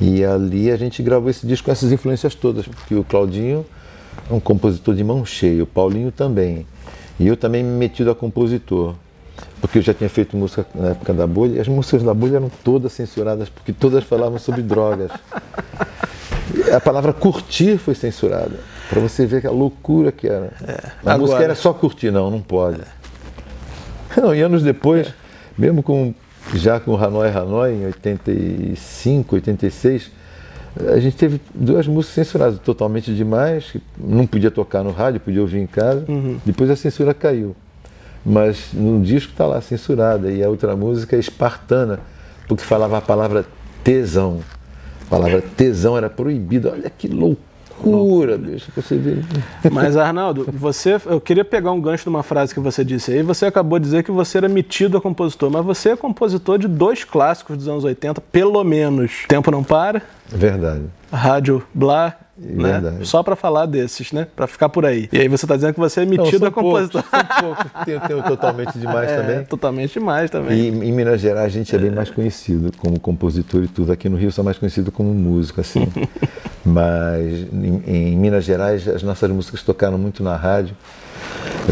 E 0.00 0.24
ali 0.24 0.70
a 0.70 0.76
gente 0.76 1.02
gravou 1.02 1.30
esse 1.30 1.46
disco 1.46 1.66
com 1.66 1.70
essas 1.70 1.92
influências 1.92 2.34
todas, 2.34 2.66
porque 2.66 2.94
o 2.94 3.04
Claudinho 3.04 3.64
é 4.28 4.34
um 4.34 4.40
compositor 4.40 4.94
de 4.94 5.04
mão 5.04 5.24
cheia, 5.24 5.62
o 5.62 5.66
Paulinho 5.66 6.10
também. 6.10 6.66
E 7.20 7.28
eu 7.28 7.36
também 7.36 7.62
me 7.62 7.70
metido 7.70 8.10
a 8.10 8.14
compositor 8.14 8.96
porque 9.62 9.78
eu 9.78 9.82
já 9.82 9.94
tinha 9.94 10.10
feito 10.10 10.36
música 10.36 10.66
na 10.74 10.88
época 10.88 11.14
da 11.14 11.24
bolha, 11.24 11.52
e 11.56 11.60
as 11.60 11.68
músicas 11.68 12.02
da 12.02 12.12
bolha 12.12 12.36
eram 12.36 12.50
todas 12.64 12.92
censuradas, 12.92 13.48
porque 13.48 13.72
todas 13.72 14.02
falavam 14.02 14.36
sobre 14.36 14.60
drogas. 14.60 15.12
A 16.74 16.80
palavra 16.80 17.12
curtir 17.12 17.78
foi 17.78 17.94
censurada, 17.94 18.58
para 18.90 19.00
você 19.00 19.24
ver 19.24 19.46
a 19.46 19.52
loucura 19.52 20.10
que 20.10 20.26
era. 20.26 20.52
É, 20.66 20.72
a 21.06 21.14
agora... 21.14 21.18
música 21.18 21.42
era 21.42 21.54
só 21.54 21.72
curtir, 21.72 22.10
não, 22.10 22.28
não 22.28 22.42
pode. 22.42 22.80
É. 22.80 24.20
Não, 24.20 24.34
e 24.34 24.42
anos 24.42 24.64
depois, 24.64 25.06
é. 25.06 25.12
mesmo 25.56 25.80
com 25.80 26.12
já 26.54 26.80
com 26.80 26.96
Hanoi 26.96 27.30
Hanoi, 27.30 27.72
em 27.72 27.86
85, 27.86 29.36
86, 29.36 30.10
a 30.92 30.98
gente 30.98 31.16
teve 31.16 31.40
duas 31.54 31.86
músicas 31.86 32.16
censuradas, 32.16 32.58
totalmente 32.58 33.14
demais, 33.14 33.70
que 33.70 33.80
não 33.96 34.26
podia 34.26 34.50
tocar 34.50 34.82
no 34.82 34.90
rádio, 34.90 35.20
podia 35.20 35.40
ouvir 35.40 35.60
em 35.60 35.68
casa. 35.68 36.04
Uhum. 36.08 36.40
Depois 36.44 36.68
a 36.68 36.74
censura 36.74 37.14
caiu 37.14 37.54
mas 38.24 38.72
no 38.72 39.00
disco 39.00 39.32
está 39.32 39.46
lá 39.46 39.60
censurada 39.60 40.30
e 40.30 40.42
a 40.42 40.48
outra 40.48 40.76
música 40.76 41.16
é 41.16 41.18
espartana, 41.18 42.00
porque 42.46 42.64
falava 42.64 42.98
a 42.98 43.00
palavra 43.00 43.44
tesão. 43.82 44.40
A 45.06 45.10
palavra 45.10 45.42
tesão 45.42 45.96
era 45.96 46.08
proibida. 46.08 46.70
Olha 46.72 46.90
que 46.90 47.08
loucura 47.08 48.38
bicho. 48.38 48.70
Você 48.76 48.96
vê. 48.96 49.16
Mas, 49.70 49.96
Arnaldo, 49.96 50.46
você, 50.52 51.00
eu 51.06 51.20
queria 51.20 51.44
pegar 51.44 51.72
um 51.72 51.80
gancho 51.80 52.04
de 52.04 52.08
uma 52.08 52.22
frase 52.22 52.54
que 52.54 52.60
você 52.60 52.84
disse 52.84 53.12
aí. 53.12 53.22
Você 53.22 53.46
acabou 53.46 53.78
de 53.78 53.86
dizer 53.86 54.04
que 54.04 54.10
você 54.10 54.38
era 54.38 54.48
metido 54.48 54.96
a 54.96 55.00
compositor, 55.00 55.50
mas 55.50 55.64
você 55.64 55.90
é 55.90 55.96
compositor 55.96 56.58
de 56.58 56.68
dois 56.68 57.04
clássicos 57.04 57.56
dos 57.56 57.68
anos 57.68 57.84
80, 57.84 58.20
pelo 58.20 58.62
menos. 58.62 59.24
Tempo 59.28 59.50
Não 59.50 59.64
Para. 59.64 60.02
Verdade. 60.28 60.84
Rádio 61.10 61.62
Blá 61.74 62.16
né? 62.42 62.98
Só 63.02 63.22
para 63.22 63.36
falar 63.36 63.66
desses, 63.66 64.12
né? 64.12 64.26
Para 64.34 64.46
ficar 64.46 64.68
por 64.68 64.84
aí. 64.84 65.08
E 65.12 65.18
aí 65.18 65.28
você 65.28 65.46
tá 65.46 65.54
dizendo 65.54 65.74
que 65.74 65.80
você 65.80 66.02
é 66.02 66.04
metido 66.06 66.40
Não, 66.40 66.48
a 66.48 66.50
compositor. 66.50 67.02
Poucos. 67.40 67.66
Tenho, 67.84 68.00
tenho 68.00 68.22
totalmente 68.22 68.78
demais 68.78 69.10
É, 69.12 69.16
também. 69.16 69.44
totalmente 69.44 69.92
demais 69.94 70.30
também. 70.30 70.58
E 70.58 70.68
em 70.68 70.92
Minas 70.92 71.20
Gerais 71.20 71.46
a 71.46 71.48
gente 71.48 71.74
é 71.74 71.78
bem 71.78 71.90
mais 71.90 72.10
conhecido 72.10 72.70
como 72.78 72.98
compositor 73.00 73.62
e 73.64 73.68
tudo. 73.68 73.92
Aqui 73.92 74.08
no 74.08 74.16
Rio 74.16 74.30
sou 74.32 74.44
mais 74.44 74.58
conhecido 74.58 74.90
como 74.92 75.12
músico, 75.12 75.60
assim. 75.60 75.86
Mas 76.64 77.46
em, 77.52 77.82
em 77.86 78.16
Minas 78.16 78.44
Gerais 78.44 78.86
as 78.86 79.02
nossas 79.02 79.30
músicas 79.30 79.62
tocaram 79.62 79.98
muito 79.98 80.22
na 80.22 80.36
rádio. 80.36 80.76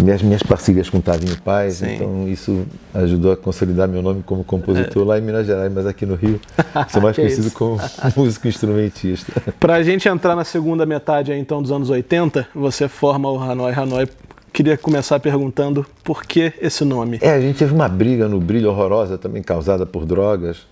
Minhas, 0.00 0.23
minhas 0.23 0.42
parcerias 0.42 0.88
com 0.88 1.00
Tavinho 1.00 1.37
Paz, 1.42 1.75
Sim. 1.75 1.94
então 1.94 2.28
isso 2.28 2.64
ajudou 2.94 3.32
a 3.32 3.37
consolidar 3.37 3.88
meu 3.88 4.00
nome 4.00 4.23
como 4.25 4.44
compositor 4.44 5.04
lá 5.04 5.18
em 5.18 5.20
Minas 5.20 5.47
Gerais, 5.47 5.73
mas 5.73 5.85
aqui 5.85 6.06
no 6.06 6.14
Rio 6.14 6.40
sou 6.88 7.02
mais 7.02 7.14
conhecido 7.16 7.50
como 7.50 7.76
músico 8.16 8.47
instrumentista. 8.47 9.42
Pra 9.59 9.82
gente 9.82 10.09
entrar 10.09 10.37
na 10.37 10.44
segunda 10.44 10.87
metade 10.87 11.32
aí, 11.32 11.40
então 11.40 11.61
dos 11.61 11.73
anos 11.73 11.90
80, 11.90 12.49
você 12.54 12.88
forma 12.88 13.30
o 13.30 13.40
Hanoi 13.40 13.73
Hanoi. 13.73 14.09
Queria 14.52 14.76
começar 14.76 15.18
perguntando 15.20 15.87
por 16.02 16.25
que 16.25 16.52
esse 16.61 16.85
nome? 16.85 17.18
É, 17.20 17.30
a 17.30 17.40
gente 17.40 17.59
teve 17.59 17.73
uma 17.73 17.88
briga 17.88 18.28
no 18.28 18.40
brilho 18.40 18.70
horrorosa 18.70 19.16
também 19.16 19.42
causada 19.42 19.87
por 19.87 20.04
drogas 20.04 20.66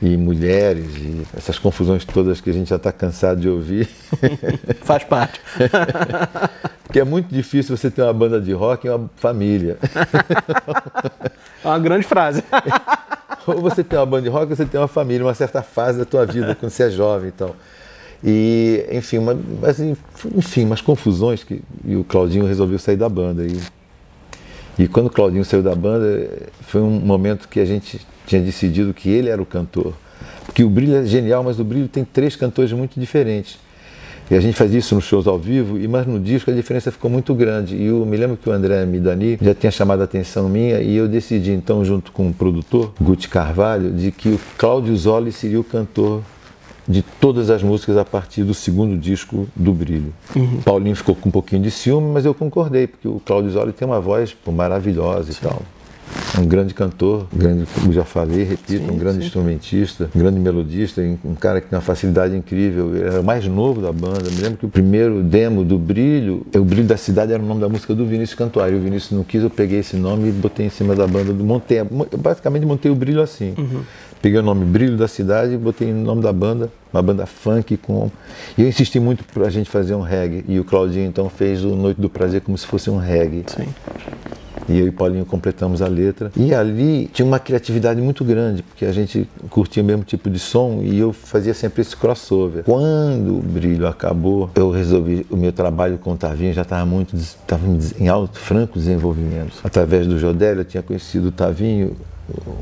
e 0.00 0.16
mulheres 0.16 0.86
e 0.96 1.26
essas 1.36 1.58
confusões 1.58 2.04
todas 2.04 2.40
que 2.40 2.50
a 2.50 2.52
gente 2.52 2.68
já 2.68 2.76
está 2.76 2.92
cansado 2.92 3.40
de 3.40 3.48
ouvir. 3.48 3.88
Faz 4.82 5.04
parte. 5.04 5.40
Porque 6.84 7.00
é 7.00 7.04
muito 7.04 7.28
difícil 7.28 7.76
você 7.76 7.90
ter 7.90 8.02
uma 8.02 8.12
banda 8.12 8.40
de 8.40 8.52
rock 8.52 8.86
e 8.86 8.90
uma 8.90 9.10
família. 9.16 9.78
É 11.64 11.66
uma 11.66 11.78
grande 11.80 12.06
frase. 12.06 12.44
ou 13.44 13.60
você 13.60 13.82
tem 13.82 13.98
uma 13.98 14.06
banda 14.06 14.22
de 14.22 14.28
rock 14.28 14.48
ou 14.48 14.56
você 14.56 14.64
tem 14.64 14.80
uma 14.80 14.86
família, 14.86 15.26
uma 15.26 15.34
certa 15.34 15.60
fase 15.60 15.98
da 15.98 16.04
tua 16.04 16.24
vida, 16.24 16.54
quando 16.54 16.70
você 16.70 16.84
é 16.84 16.90
jovem 16.90 17.32
então. 17.34 17.52
E, 18.22 18.86
enfim, 18.92 19.18
uma, 19.18 19.36
mas, 19.60 19.80
enfim, 19.80 20.64
umas 20.64 20.80
confusões 20.80 21.42
que 21.42 21.60
e 21.84 21.96
o 21.96 22.04
Claudinho 22.04 22.46
resolveu 22.46 22.78
sair 22.78 22.96
da 22.96 23.08
banda. 23.08 23.44
E, 23.44 23.60
e 24.78 24.86
quando 24.86 25.06
o 25.06 25.10
Claudinho 25.10 25.44
saiu 25.44 25.64
da 25.64 25.74
banda, 25.74 26.30
foi 26.60 26.80
um 26.80 26.90
momento 26.90 27.48
que 27.48 27.58
a 27.58 27.64
gente 27.64 28.00
tinha 28.28 28.42
decidido 28.42 28.94
que 28.94 29.08
ele 29.08 29.28
era 29.28 29.40
o 29.40 29.46
cantor. 29.46 29.94
Porque 30.46 30.62
o 30.62 30.70
Brilho 30.70 30.96
é 30.96 31.04
genial, 31.04 31.42
mas 31.42 31.58
o 31.58 31.64
Brilho 31.64 31.88
tem 31.88 32.04
três 32.04 32.36
cantores 32.36 32.72
muito 32.72 32.98
diferentes. 32.98 33.58
E 34.30 34.34
a 34.34 34.40
gente 34.40 34.56
fazia 34.56 34.78
isso 34.78 34.94
nos 34.94 35.04
shows 35.04 35.26
ao 35.26 35.38
vivo, 35.38 35.78
e 35.78 35.88
mas 35.88 36.06
no 36.06 36.20
disco 36.20 36.50
a 36.50 36.54
diferença 36.54 36.92
ficou 36.92 37.10
muito 37.10 37.34
grande. 37.34 37.76
E 37.76 37.86
eu 37.86 38.04
me 38.04 38.16
lembro 38.16 38.36
que 38.36 38.48
o 38.48 38.52
André 38.52 38.84
Midani 38.84 39.38
já 39.40 39.54
tinha 39.54 39.70
chamado 39.70 40.02
a 40.02 40.04
atenção 40.04 40.48
minha, 40.48 40.80
e 40.80 40.94
eu 40.96 41.08
decidi 41.08 41.52
então, 41.52 41.82
junto 41.82 42.12
com 42.12 42.28
o 42.28 42.34
produtor, 42.34 42.92
Guti 43.00 43.28
Carvalho, 43.28 43.90
de 43.90 44.10
que 44.10 44.28
o 44.28 44.40
Cláudio 44.58 44.94
Zoli 44.96 45.32
seria 45.32 45.58
o 45.58 45.64
cantor 45.64 46.22
de 46.86 47.02
todas 47.02 47.48
as 47.48 47.62
músicas 47.62 47.96
a 47.96 48.04
partir 48.04 48.44
do 48.44 48.52
segundo 48.52 48.98
disco 48.98 49.48
do 49.56 49.72
Brilho. 49.72 50.12
Paulinho 50.64 50.96
ficou 50.96 51.14
com 51.14 51.28
um 51.28 51.32
pouquinho 51.32 51.62
de 51.62 51.70
ciúme, 51.70 52.10
mas 52.12 52.24
eu 52.26 52.34
concordei, 52.34 52.86
porque 52.86 53.08
o 53.08 53.20
Cláudio 53.24 53.50
Zoli 53.50 53.72
tem 53.72 53.86
uma 53.86 54.00
voz 54.00 54.34
pô, 54.34 54.52
maravilhosa 54.52 55.32
e 55.32 55.34
tal. 55.34 55.62
Um 56.38 56.46
grande 56.46 56.72
cantor, 56.74 57.26
grande, 57.32 57.64
como 57.74 57.92
já 57.92 58.04
falei, 58.04 58.44
repito, 58.44 58.84
Sim, 58.84 58.90
um 58.90 58.96
grande 58.98 59.18
sim. 59.20 59.24
instrumentista, 59.26 60.08
um 60.14 60.18
grande 60.18 60.38
melodista, 60.38 61.00
um 61.24 61.34
cara 61.34 61.60
que 61.60 61.68
tem 61.68 61.76
uma 61.76 61.82
facilidade 61.82 62.36
incrível. 62.36 62.94
Ele 62.94 63.04
era 63.06 63.20
o 63.20 63.24
mais 63.24 63.46
novo 63.46 63.80
da 63.80 63.90
banda. 63.92 64.30
Me 64.30 64.40
lembro 64.40 64.58
que 64.58 64.66
o 64.66 64.68
primeiro 64.68 65.22
demo 65.22 65.64
do 65.64 65.78
Brilho, 65.78 66.46
o 66.54 66.64
Brilho 66.64 66.86
da 66.86 66.96
Cidade 66.96 67.32
era 67.32 67.42
o 67.42 67.46
nome 67.46 67.60
da 67.60 67.68
música 67.68 67.94
do 67.94 68.06
Vinícius 68.06 68.38
Cantuário. 68.38 68.76
O 68.78 68.80
Vinícius 68.80 69.12
não 69.12 69.24
quis, 69.24 69.42
eu 69.42 69.50
peguei 69.50 69.80
esse 69.80 69.96
nome 69.96 70.28
e 70.28 70.32
botei 70.32 70.66
em 70.66 70.70
cima 70.70 70.94
da 70.94 71.06
banda. 71.06 71.32
Montei, 71.32 71.80
a- 71.80 71.86
basicamente 72.18 72.64
montei 72.66 72.90
o 72.90 72.94
Brilho 72.94 73.20
assim. 73.22 73.54
Peguei 74.22 74.38
o 74.38 74.42
nome 74.42 74.64
Brilho 74.64 74.96
da 74.96 75.08
Cidade 75.08 75.54
e 75.54 75.56
botei 75.56 75.90
o 75.90 75.94
nome 75.94 76.22
da 76.22 76.32
banda, 76.32 76.70
uma 76.92 77.02
banda 77.02 77.24
funk 77.26 77.76
com. 77.76 78.10
E 78.56 78.62
eu 78.62 78.68
insisti 78.68 79.00
muito 79.00 79.24
pra 79.24 79.48
gente 79.48 79.68
fazer 79.70 79.94
um 79.94 80.02
reggae. 80.02 80.44
E 80.48 80.58
o 80.60 80.64
Claudinho 80.64 81.06
então 81.06 81.28
fez 81.28 81.64
o 81.64 81.74
Noite 81.74 82.00
do 82.00 82.08
Prazer 82.08 82.40
como 82.42 82.56
se 82.56 82.66
fosse 82.66 82.90
um 82.90 82.96
reggae. 82.98 83.44
Sim. 83.46 83.66
E 84.68 84.78
eu 84.78 84.86
e 84.86 84.90
Paulinho 84.90 85.24
completamos 85.24 85.80
a 85.80 85.88
letra. 85.88 86.30
E 86.36 86.54
ali 86.54 87.08
tinha 87.12 87.24
uma 87.26 87.38
criatividade 87.38 88.00
muito 88.00 88.24
grande, 88.24 88.62
porque 88.62 88.84
a 88.84 88.92
gente 88.92 89.28
curtia 89.48 89.82
o 89.82 89.86
mesmo 89.86 90.04
tipo 90.04 90.28
de 90.28 90.38
som 90.38 90.80
e 90.82 90.98
eu 90.98 91.12
fazia 91.12 91.54
sempre 91.54 91.82
esse 91.82 91.96
crossover. 91.96 92.64
Quando 92.64 93.38
o 93.38 93.42
brilho 93.42 93.86
acabou, 93.86 94.50
eu 94.54 94.70
resolvi 94.70 95.26
o 95.30 95.36
meu 95.36 95.52
trabalho 95.52 95.98
com 95.98 96.12
o 96.12 96.16
Tavinho 96.16 96.52
já 96.52 96.62
estava 96.62 96.84
muito 96.84 97.16
tava 97.46 97.64
em 97.98 98.08
alto, 98.08 98.38
franco 98.38 98.78
desenvolvimento. 98.78 99.58
Através 99.62 100.06
do 100.06 100.18
Jodélio, 100.18 100.60
eu 100.60 100.64
tinha 100.64 100.82
conhecido 100.82 101.28
o 101.28 101.32
Tavinho, 101.32 101.96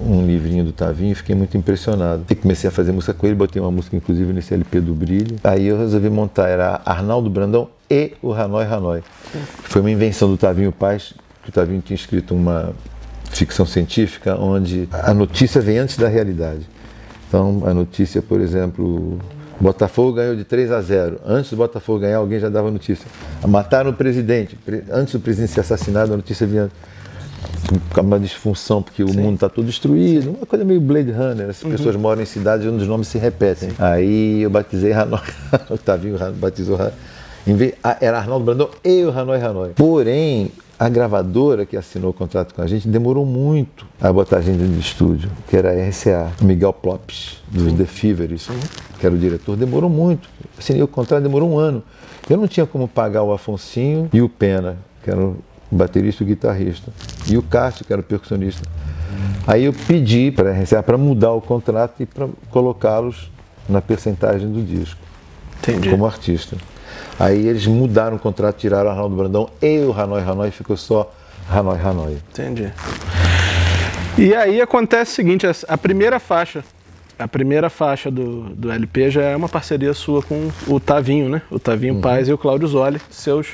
um 0.06 0.24
livrinho 0.26 0.64
do 0.64 0.72
Tavinho, 0.72 1.12
e 1.12 1.14
fiquei 1.14 1.34
muito 1.34 1.56
impressionado. 1.56 2.24
E 2.28 2.34
comecei 2.34 2.68
a 2.68 2.70
fazer 2.70 2.92
música 2.92 3.14
com 3.14 3.26
ele, 3.26 3.34
botei 3.34 3.60
uma 3.60 3.70
música 3.70 3.96
inclusive 3.96 4.32
nesse 4.32 4.54
LP 4.54 4.80
do 4.80 4.94
Brilho. 4.94 5.36
Aí 5.42 5.66
eu 5.66 5.78
resolvi 5.78 6.08
montar, 6.08 6.48
era 6.48 6.80
Arnaldo 6.84 7.28
Brandão 7.30 7.68
e 7.90 8.12
o 8.22 8.32
Hanoi 8.32 8.64
Hanoi. 8.64 9.02
Foi 9.64 9.80
uma 9.80 9.90
invenção 9.90 10.28
do 10.28 10.36
Tavinho 10.36 10.72
Paz, 10.72 11.14
que 11.46 11.50
o 11.50 11.52
Tavinho 11.52 11.80
tinha 11.80 11.94
escrito 11.94 12.34
uma 12.34 12.72
ficção 13.30 13.64
científica 13.64 14.36
onde 14.36 14.88
a 14.92 15.14
notícia 15.14 15.60
vem 15.60 15.78
antes 15.78 15.96
da 15.96 16.08
realidade. 16.08 16.66
Então, 17.28 17.62
a 17.64 17.72
notícia, 17.72 18.20
por 18.20 18.40
exemplo, 18.40 19.18
Botafogo 19.60 20.14
ganhou 20.14 20.34
de 20.36 20.42
3 20.44 20.72
a 20.72 20.80
0. 20.82 21.20
Antes 21.24 21.50
do 21.50 21.56
Botafogo 21.56 22.00
ganhar, 22.00 22.18
alguém 22.18 22.38
já 22.40 22.48
dava 22.48 22.70
notícia. 22.70 23.06
Mataram 23.46 23.90
o 23.90 23.92
presidente. 23.94 24.56
Pre- 24.56 24.82
Antes 24.90 25.14
do 25.14 25.20
presidente 25.20 25.52
ser 25.52 25.60
assassinado, 25.60 26.12
a 26.12 26.16
notícia 26.16 26.46
vinha 26.46 26.68
com 27.94 28.00
uma 28.00 28.18
disfunção, 28.18 28.82
porque 28.82 29.02
o 29.04 29.12
mundo 29.12 29.34
está 29.34 29.48
todo 29.48 29.64
destruído. 29.66 30.30
Uma 30.30 30.46
coisa 30.46 30.64
meio 30.64 30.80
Blade 30.80 31.10
Runner. 31.12 31.48
As 31.50 31.58
pessoas 31.62 31.94
moram 31.96 32.22
em 32.22 32.26
cidades 32.26 32.66
onde 32.66 32.82
os 32.82 32.88
nomes 32.88 33.08
se 33.08 33.18
repetem. 33.18 33.70
Aí 33.78 34.42
eu 34.42 34.50
batizei 34.50 34.92
Hanoi. 34.92 35.20
O 35.70 35.78
Tavinho 35.78 36.16
batizou 36.36 36.76
Hanoi. 36.76 37.74
Ah, 37.82 37.96
Era 38.00 38.18
Arnaldo 38.18 38.44
Brandão 38.44 38.70
e 38.84 39.04
o 39.04 39.10
Hanoi 39.10 39.40
Hanoi. 39.40 39.70
Porém, 39.74 40.50
a 40.78 40.88
gravadora 40.88 41.64
que 41.64 41.76
assinou 41.76 42.10
o 42.10 42.14
contrato 42.14 42.54
com 42.54 42.60
a 42.60 42.66
gente 42.66 42.86
demorou 42.86 43.24
muito 43.24 43.86
a 44.00 44.12
botar 44.12 44.38
a 44.38 44.40
gente 44.42 44.62
no 44.62 44.78
estúdio, 44.78 45.30
que 45.48 45.56
era 45.56 45.70
a 45.70 45.88
RCA. 45.88 46.30
O 46.40 46.44
Miguel 46.44 46.72
Plops, 46.72 47.42
dos 47.48 47.72
The 47.72 47.86
Fevers, 47.86 48.48
que 48.98 49.06
era 49.06 49.14
o 49.14 49.18
diretor, 49.18 49.56
demorou 49.56 49.88
muito. 49.88 50.28
Assinei 50.58 50.82
o 50.82 50.88
contrato, 50.88 51.22
demorou 51.22 51.50
um 51.50 51.58
ano. 51.58 51.82
Eu 52.28 52.36
não 52.36 52.46
tinha 52.46 52.66
como 52.66 52.86
pagar 52.86 53.22
o 53.22 53.32
Afonsinho 53.32 54.10
e 54.12 54.20
o 54.20 54.28
Pena, 54.28 54.76
que 55.02 55.10
era 55.10 55.20
o 55.20 55.36
baterista 55.70 56.22
e 56.22 56.26
o 56.26 56.28
guitarrista, 56.28 56.92
e 57.26 57.38
o 57.38 57.42
Cássio, 57.42 57.84
que 57.84 57.92
era 57.92 58.00
o 58.00 58.04
percussionista. 58.04 58.68
Aí 59.46 59.64
eu 59.64 59.72
pedi 59.72 60.30
para 60.30 60.50
a 60.50 60.60
RCA 60.60 60.82
para 60.82 60.98
mudar 60.98 61.32
o 61.32 61.40
contrato 61.40 62.02
e 62.02 62.06
para 62.06 62.28
colocá-los 62.50 63.30
na 63.68 63.80
percentagem 63.80 64.50
do 64.50 64.62
disco 64.62 65.00
Entendi. 65.58 65.88
como 65.88 66.04
artista. 66.04 66.56
Aí 67.18 67.46
eles 67.48 67.66
mudaram 67.66 68.16
o 68.16 68.18
contrato, 68.18 68.56
tiraram 68.58 68.88
o 68.88 68.90
Arnaldo 68.90 69.16
Brandão 69.16 69.50
e 69.62 69.78
o 69.80 69.92
Hanoi 69.98 70.22
Hanoi, 70.22 70.50
ficou 70.50 70.76
só 70.76 71.10
Hanoi 71.50 71.78
Hanoi. 71.80 72.18
Entendi. 72.30 72.70
E 74.18 74.34
aí 74.34 74.60
acontece 74.60 75.12
o 75.12 75.14
seguinte, 75.14 75.46
a- 75.46 75.54
a 75.68 75.78
primeira 75.78 76.18
faixa, 76.18 76.62
a 77.18 77.26
primeira 77.26 77.70
faixa 77.70 78.10
do, 78.10 78.42
do 78.54 78.70
LP 78.70 79.10
já 79.10 79.22
é 79.22 79.36
uma 79.36 79.48
parceria 79.48 79.94
sua 79.94 80.22
com 80.22 80.50
o 80.66 80.78
Tavinho, 80.78 81.28
né? 81.28 81.42
O 81.50 81.58
Tavinho 81.58 82.00
Paz 82.00 82.28
e 82.28 82.32
o 82.32 82.38
Cláudio 82.38 82.68
Zoli, 82.68 83.00
seus, 83.10 83.48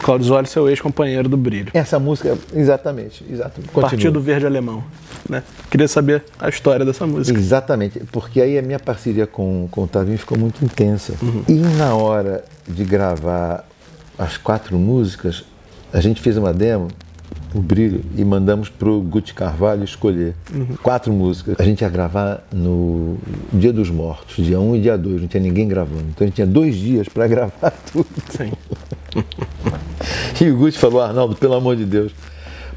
Cláudio 0.00 0.26
Zoli, 0.26 0.46
seu 0.46 0.68
ex-companheiro 0.68 1.28
do 1.28 1.36
Brilho. 1.36 1.70
Essa 1.74 1.98
música, 1.98 2.38
exatamente, 2.54 3.24
exatamente. 3.28 3.72
Continua. 3.72 3.90
Partido 3.90 4.20
Verde 4.20 4.46
Alemão, 4.46 4.84
né? 5.28 5.42
Queria 5.70 5.88
saber 5.88 6.24
a 6.38 6.48
história 6.48 6.84
dessa 6.84 7.06
música. 7.06 7.38
Exatamente, 7.38 8.00
porque 8.12 8.40
aí 8.40 8.56
a 8.56 8.62
minha 8.62 8.78
parceria 8.78 9.26
com, 9.26 9.66
com 9.70 9.82
o 9.82 9.88
Tavinho 9.88 10.18
ficou 10.18 10.38
muito 10.38 10.64
intensa. 10.64 11.14
E 11.48 11.54
na 11.54 11.94
hora 11.94 12.44
de 12.66 12.84
gravar 12.84 13.64
as 14.16 14.36
quatro 14.36 14.78
músicas, 14.78 15.44
a 15.92 16.00
gente 16.00 16.20
fez 16.20 16.36
uma 16.36 16.52
demo, 16.52 16.88
o 17.54 17.60
Brilho, 17.60 18.02
e 18.16 18.24
mandamos 18.24 18.68
pro 18.68 19.00
Guti 19.00 19.34
Carvalho 19.34 19.82
escolher 19.84 20.34
quatro 20.82 21.12
músicas. 21.12 21.56
A 21.58 21.64
gente 21.64 21.80
ia 21.80 21.88
gravar 21.88 22.46
no 22.52 23.18
Dia 23.52 23.72
dos 23.72 23.90
Mortos, 23.90 24.44
dia 24.44 24.60
1 24.60 24.76
e 24.76 24.80
dia 24.80 24.96
2, 24.96 25.22
não 25.22 25.28
tinha 25.28 25.42
ninguém 25.42 25.66
gravando. 25.66 26.04
Então 26.10 26.24
a 26.24 26.26
gente 26.26 26.36
tinha 26.36 26.46
dois 26.46 26.76
dias 26.76 27.08
para 27.08 27.26
gravar 27.28 27.72
tudo. 27.92 28.08
Sim. 28.30 28.52
E 30.40 30.48
o 30.48 30.56
Guti 30.56 30.78
falou, 30.78 31.02
Arnaldo, 31.02 31.36
pelo 31.36 31.52
amor 31.52 31.76
de 31.76 31.84
Deus, 31.84 32.12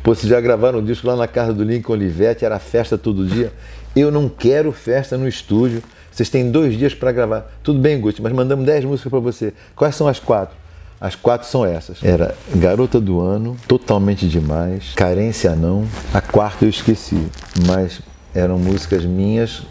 pô, 0.04 0.14
vocês 0.14 0.30
já 0.30 0.42
gravaram 0.42 0.80
um 0.80 0.84
disco 0.84 1.08
lá 1.08 1.16
na 1.16 1.30
casa 1.30 1.54
do 1.54 1.64
Lincoln 1.64 1.94
Olivetti, 1.94 2.44
era 2.44 2.60
festa 2.60 2.98
todo 2.98 3.26
dia. 3.26 3.54
Eu 3.96 4.12
não 4.12 4.28
quero 4.28 4.74
festa 4.74 5.18
no 5.18 5.26
estúdio. 5.26 5.82
Vocês 6.12 6.30
têm 6.30 6.52
dois 6.52 6.78
dias 6.78 6.94
para 6.94 7.14
gravar. 7.14 7.50
Tudo 7.64 7.80
bem, 7.80 8.00
Guti, 8.02 8.22
mas 8.22 8.34
mandamos 8.34 8.66
dez 8.66 8.84
músicas 8.84 9.10
para 9.10 9.20
você. 9.20 9.54
Quais 9.76 9.96
são 9.96 10.08
as 10.08 10.20
quatro? 10.20 10.56
As 11.04 11.16
quatro 11.16 11.46
são 11.46 11.66
essas. 11.66 12.02
Era 12.02 12.34
Garota 12.56 12.98
do 13.02 13.20
Ano, 13.20 13.58
Totalmente 13.68 14.26
Demais, 14.26 14.94
Carência 14.96 15.54
Não. 15.54 15.86
A 16.14 16.22
quarta 16.22 16.64
eu 16.64 16.70
esqueci, 16.70 17.28
mas 17.68 18.00
eram 18.34 18.58
músicas 18.58 19.04
minhas 19.04 19.64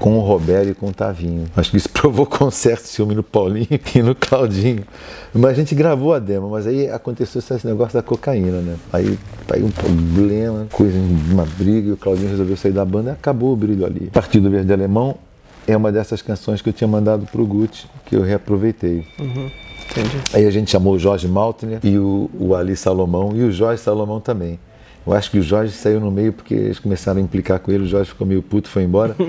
com 0.00 0.18
o 0.18 0.20
Roberto 0.20 0.70
e 0.70 0.74
com 0.74 0.88
o 0.88 0.92
Tavinho. 0.92 1.46
Acho 1.56 1.70
que 1.70 1.76
isso 1.76 1.88
provocou 1.94 2.48
um 2.48 2.50
certo 2.50 2.86
ciúme 2.86 3.14
no 3.14 3.22
Paulinho 3.22 3.78
e 3.94 4.02
no 4.02 4.12
Claudinho. 4.16 4.82
Mas 5.32 5.52
a 5.52 5.54
gente 5.54 5.72
gravou 5.72 6.14
a 6.14 6.18
demo, 6.18 6.50
mas 6.50 6.66
aí 6.66 6.90
aconteceu 6.90 7.38
esse 7.38 7.64
negócio 7.64 7.94
da 7.94 8.02
cocaína, 8.02 8.60
né? 8.60 8.74
Aí, 8.92 9.16
aí 9.52 9.62
um 9.62 9.70
problema, 9.70 10.66
coisa, 10.72 10.98
uma 11.30 11.46
briga, 11.46 11.90
e 11.90 11.92
o 11.92 11.96
Claudinho 11.96 12.30
resolveu 12.30 12.56
sair 12.56 12.72
da 12.72 12.84
banda 12.84 13.10
e 13.10 13.12
acabou 13.12 13.52
o 13.52 13.56
brilho 13.56 13.86
ali. 13.86 14.10
Partido 14.12 14.50
Verde 14.50 14.72
Alemão 14.72 15.14
é 15.64 15.76
uma 15.76 15.92
dessas 15.92 16.20
canções 16.22 16.60
que 16.60 16.68
eu 16.68 16.72
tinha 16.72 16.88
mandado 16.88 17.24
pro 17.26 17.46
Gucci, 17.46 17.86
que 18.04 18.16
eu 18.16 18.22
reaproveitei. 18.22 19.06
Uhum. 19.20 19.48
Entendi. 19.92 20.16
Aí 20.32 20.46
a 20.46 20.50
gente 20.50 20.70
chamou 20.70 20.94
o 20.94 20.98
Jorge 20.98 21.28
Maltner 21.28 21.78
e 21.82 21.98
o, 21.98 22.30
o 22.38 22.54
Ali 22.54 22.76
Salomão 22.76 23.32
e 23.36 23.42
o 23.42 23.52
Jorge 23.52 23.82
Salomão 23.82 24.20
também. 24.20 24.58
Eu 25.06 25.12
acho 25.12 25.30
que 25.30 25.38
o 25.38 25.42
Jorge 25.42 25.72
saiu 25.72 26.00
no 26.00 26.10
meio 26.10 26.32
porque 26.32 26.54
eles 26.54 26.78
começaram 26.78 27.20
a 27.20 27.22
implicar 27.22 27.58
com 27.58 27.70
ele, 27.70 27.84
o 27.84 27.86
Jorge 27.86 28.10
ficou 28.10 28.26
meio 28.26 28.42
puto, 28.42 28.68
foi 28.68 28.82
embora. 28.82 29.16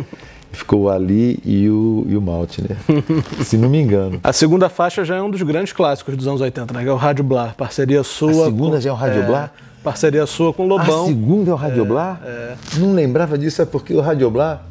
ficou 0.52 0.84
o 0.84 0.90
Ali 0.90 1.40
e 1.44 1.68
o, 1.68 2.06
e 2.08 2.16
o 2.16 2.22
Maltner, 2.22 2.78
se 3.44 3.58
não 3.58 3.68
me 3.68 3.82
engano. 3.82 4.20
A 4.24 4.32
segunda 4.32 4.70
faixa 4.70 5.04
já 5.04 5.16
é 5.16 5.22
um 5.22 5.30
dos 5.30 5.42
grandes 5.42 5.74
clássicos 5.74 6.16
dos 6.16 6.28
anos 6.28 6.42
80, 6.42 6.74
né? 6.74 6.84
Que 6.84 6.90
é 6.90 6.94
o 6.94 6.96
Rádio 6.96 7.24
Blá, 7.24 7.56
parceria 7.58 8.04
sua. 8.04 8.30
A 8.30 8.46
segunda 8.46 8.76
com, 8.76 8.82
já 8.82 8.90
é 8.92 8.94
o 8.94 8.96
Rádio 8.96 9.24
é, 9.24 9.26
Blá? 9.26 9.50
Parceria 9.84 10.26
sua 10.28 10.54
com 10.54 10.64
o 10.64 10.68
Lobão. 10.68 11.04
A 11.04 11.08
segunda 11.08 11.50
é 11.50 11.54
o 11.54 11.58
Rádio 11.58 11.84
é, 11.84 11.88
Blá? 11.88 12.20
É. 12.24 12.56
Não 12.78 12.94
lembrava 12.94 13.38
disso, 13.38 13.64
é 13.64 13.66
porque 13.66 13.94
o 13.96 14.00
Rádio 14.00 14.30
Blá 14.30 14.62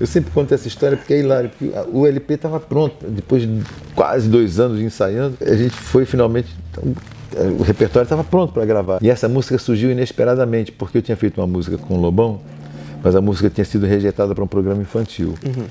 eu 0.00 0.06
sempre 0.06 0.30
conto 0.32 0.52
essa 0.52 0.66
história 0.66 0.96
porque 0.96 1.14
é 1.14 1.20
hilário, 1.20 1.50
porque 1.50 1.72
o 1.92 2.06
LP 2.06 2.34
estava 2.34 2.58
pronto, 2.58 3.06
depois 3.08 3.42
de 3.42 3.62
quase 3.94 4.28
dois 4.28 4.58
anos 4.58 4.80
ensaiando, 4.80 5.36
a 5.40 5.54
gente 5.54 5.74
foi 5.74 6.04
finalmente. 6.04 6.48
Então, 6.70 6.94
o 7.58 7.62
repertório 7.62 8.04
estava 8.04 8.22
pronto 8.22 8.52
para 8.52 8.64
gravar. 8.64 8.98
E 9.00 9.08
essa 9.08 9.28
música 9.28 9.56
surgiu 9.58 9.90
inesperadamente, 9.90 10.70
porque 10.70 10.98
eu 10.98 11.02
tinha 11.02 11.16
feito 11.16 11.40
uma 11.40 11.46
música 11.46 11.78
com 11.78 11.94
o 11.94 12.00
Lobão, 12.00 12.40
mas 13.02 13.16
a 13.16 13.20
música 13.20 13.50
tinha 13.50 13.64
sido 13.64 13.86
rejeitada 13.86 14.34
para 14.34 14.44
um 14.44 14.46
programa 14.46 14.80
infantil. 14.80 15.34
Uhum. 15.44 15.66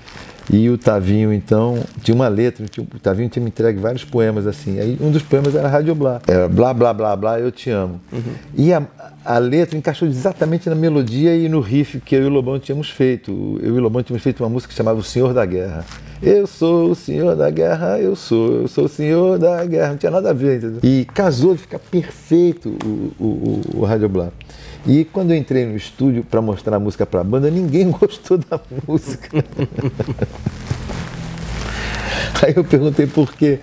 E 0.51 0.69
o 0.69 0.77
Tavinho, 0.77 1.31
então, 1.31 1.81
tinha 2.01 2.13
uma 2.13 2.27
letra, 2.27 2.65
tinha, 2.65 2.85
o 2.85 2.99
Tavinho 2.99 3.29
tinha 3.29 3.41
me 3.41 3.49
entregue 3.49 3.79
vários 3.79 4.03
poemas 4.03 4.45
assim. 4.45 4.79
Aí 4.79 4.97
um 4.99 5.09
dos 5.09 5.21
poemas 5.21 5.55
era 5.55 5.67
Rádio 5.67 5.95
Blá. 5.95 6.21
Era 6.27 6.49
blá, 6.49 6.73
blá, 6.73 6.93
blá, 6.93 7.15
blá, 7.15 7.39
eu 7.39 7.51
te 7.51 7.69
amo. 7.69 8.01
Uhum. 8.11 8.21
E 8.57 8.73
a, 8.73 8.83
a 9.23 9.37
letra 9.37 9.77
encaixou 9.77 10.07
exatamente 10.07 10.67
na 10.67 10.75
melodia 10.75 11.35
e 11.35 11.47
no 11.47 11.61
riff 11.61 12.01
que 12.01 12.15
eu 12.15 12.23
e 12.23 12.25
o 12.25 12.29
Lobão 12.29 12.59
tínhamos 12.59 12.89
feito. 12.89 13.59
Eu 13.61 13.75
e 13.75 13.79
o 13.79 13.81
Lobão 13.81 14.03
tínhamos 14.03 14.23
feito 14.23 14.43
uma 14.43 14.49
música 14.49 14.71
que 14.71 14.77
chamava 14.77 14.99
O 14.99 15.03
Senhor 15.03 15.33
da 15.33 15.45
Guerra. 15.45 15.85
Eu 16.21 16.45
sou 16.45 16.91
o 16.91 16.95
senhor 16.95 17.35
da 17.35 17.49
guerra, 17.49 17.99
eu 17.99 18.15
sou, 18.15 18.61
eu 18.61 18.67
sou 18.67 18.85
o 18.85 18.87
senhor 18.87 19.39
da 19.39 19.65
guerra. 19.65 19.89
Não 19.89 19.97
tinha 19.97 20.11
nada 20.11 20.29
a 20.29 20.33
ver, 20.33 20.57
entendeu? 20.57 20.79
E 20.83 21.03
casou, 21.05 21.57
fica 21.57 21.79
perfeito 21.79 22.77
o, 22.85 23.11
o, 23.19 23.25
o, 23.25 23.79
o 23.79 23.85
Rádio 23.85 24.07
Blá. 24.07 24.29
E 24.85 25.05
quando 25.05 25.31
eu 25.31 25.37
entrei 25.37 25.65
no 25.65 25.75
estúdio 25.75 26.23
para 26.23 26.41
mostrar 26.41 26.77
a 26.77 26.79
música 26.79 27.05
para 27.05 27.21
a 27.21 27.23
banda, 27.23 27.49
ninguém 27.51 27.89
gostou 27.91 28.37
da 28.37 28.59
música. 28.87 29.29
Aí 32.41 32.53
eu 32.55 32.63
perguntei 32.63 33.05
por 33.05 33.33
quê. 33.33 33.59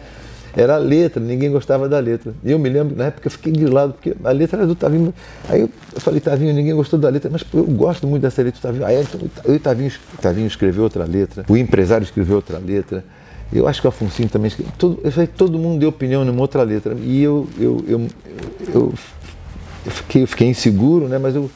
Era 0.56 0.76
a 0.76 0.78
letra, 0.78 1.22
ninguém 1.22 1.50
gostava 1.50 1.88
da 1.88 1.98
letra. 1.98 2.32
E 2.42 2.50
eu 2.50 2.58
me 2.58 2.68
lembro, 2.68 2.96
na 2.96 3.06
época, 3.06 3.26
eu 3.26 3.30
fiquei 3.30 3.52
grilado, 3.52 3.92
porque 3.92 4.16
a 4.24 4.30
letra 4.30 4.58
era 4.58 4.66
do 4.66 4.74
Tavinho. 4.74 5.12
Aí 5.48 5.60
eu, 5.60 5.70
falei, 5.96 6.20
Tavinho, 6.20 6.54
ninguém 6.54 6.74
gostou 6.74 6.98
da 6.98 7.08
letra, 7.08 7.30
mas 7.30 7.44
eu 7.52 7.64
gosto 7.64 8.06
muito 8.06 8.22
dessa 8.22 8.42
letra 8.42 8.58
do 8.58 8.62
Tavinho. 8.62 8.86
Aí 8.86 9.00
então, 9.00 9.54
e 9.54 9.58
Tavinho, 9.58 9.92
Tavinho 10.20 10.46
escreveu 10.46 10.84
outra 10.84 11.04
letra, 11.04 11.44
o 11.48 11.56
empresário 11.56 12.04
escreveu 12.04 12.36
outra 12.36 12.58
letra. 12.58 13.04
Eu 13.52 13.66
acho 13.66 13.80
que 13.80 13.86
o 13.86 13.88
Afonso 13.88 14.26
também 14.28 14.48
escreveu. 14.48 14.72
Todo, 14.76 15.00
eu 15.02 15.10
falei, 15.10 15.26
todo 15.26 15.58
mundo 15.58 15.80
deu 15.80 15.88
opinião 15.88 16.24
numa 16.24 16.40
outra 16.40 16.62
letra. 16.62 16.94
E 17.02 17.22
eu, 17.22 17.48
eu, 17.58 17.84
eu, 17.88 18.08
eu 18.74 18.74
eu 18.74 18.94
fiquei, 19.90 20.22
eu 20.22 20.26
fiquei 20.26 20.48
inseguro, 20.48 21.08
né? 21.08 21.18
Mas 21.18 21.34
eu, 21.34 21.50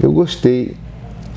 eu 0.00 0.12
gostei. 0.12 0.76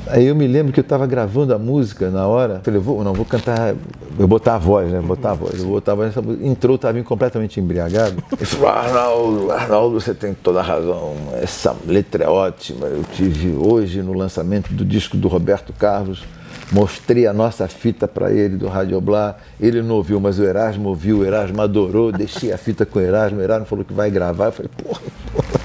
Aí 0.06 0.26
eu 0.26 0.34
me 0.34 0.46
lembro 0.46 0.72
que 0.72 0.80
eu 0.80 0.82
estava 0.82 1.06
gravando 1.06 1.54
a 1.54 1.58
música 1.58 2.10
na 2.10 2.26
hora. 2.26 2.60
Falei, 2.64 2.80
vou, 2.80 3.04
não, 3.04 3.12
vou 3.12 3.24
cantar, 3.24 3.74
vou 4.16 4.26
botar 4.26 4.56
a 4.56 4.58
voz, 4.58 4.90
né? 4.90 5.00
Botar 5.00 5.32
a 5.32 5.34
voz. 5.34 5.60
Eu 5.60 5.66
botar 5.66 5.92
a 5.92 5.94
voz 5.94 6.16
música. 6.16 6.46
Entrou, 6.46 6.76
estava 6.76 7.00
completamente 7.02 7.60
embriagado. 7.60 8.22
Ele 8.32 8.46
falou, 8.46 8.68
Arnaldo, 8.68 9.52
Arnaldo, 9.52 10.00
você 10.00 10.14
tem 10.14 10.34
toda 10.34 10.60
a 10.60 10.62
razão. 10.62 11.14
Essa 11.40 11.76
letra 11.86 12.24
é 12.24 12.28
ótima. 12.28 12.86
Eu 12.86 13.04
tive 13.14 13.52
hoje 13.52 14.02
no 14.02 14.12
lançamento 14.12 14.72
do 14.72 14.84
disco 14.84 15.16
do 15.16 15.28
Roberto 15.28 15.72
Carlos. 15.72 16.24
Mostrei 16.72 17.26
a 17.26 17.32
nossa 17.32 17.66
fita 17.66 18.06
para 18.06 18.32
ele 18.32 18.56
do 18.56 18.68
Rádio 18.68 19.00
Blá. 19.00 19.36
Ele 19.60 19.82
não 19.82 19.96
ouviu, 19.96 20.20
mas 20.20 20.38
o 20.38 20.44
Erasmo 20.44 20.88
ouviu. 20.88 21.18
O 21.18 21.24
Erasmo 21.24 21.60
adorou. 21.60 22.12
Deixei 22.12 22.52
a 22.52 22.58
fita 22.58 22.86
com 22.86 22.98
o 22.98 23.02
Erasmo. 23.02 23.38
O 23.38 23.42
Erasmo 23.42 23.66
falou 23.66 23.84
que 23.84 23.92
vai 23.92 24.10
gravar. 24.10 24.46
Eu 24.46 24.52
falei, 24.52 24.70
porra, 24.76 25.00
porra. 25.32 25.60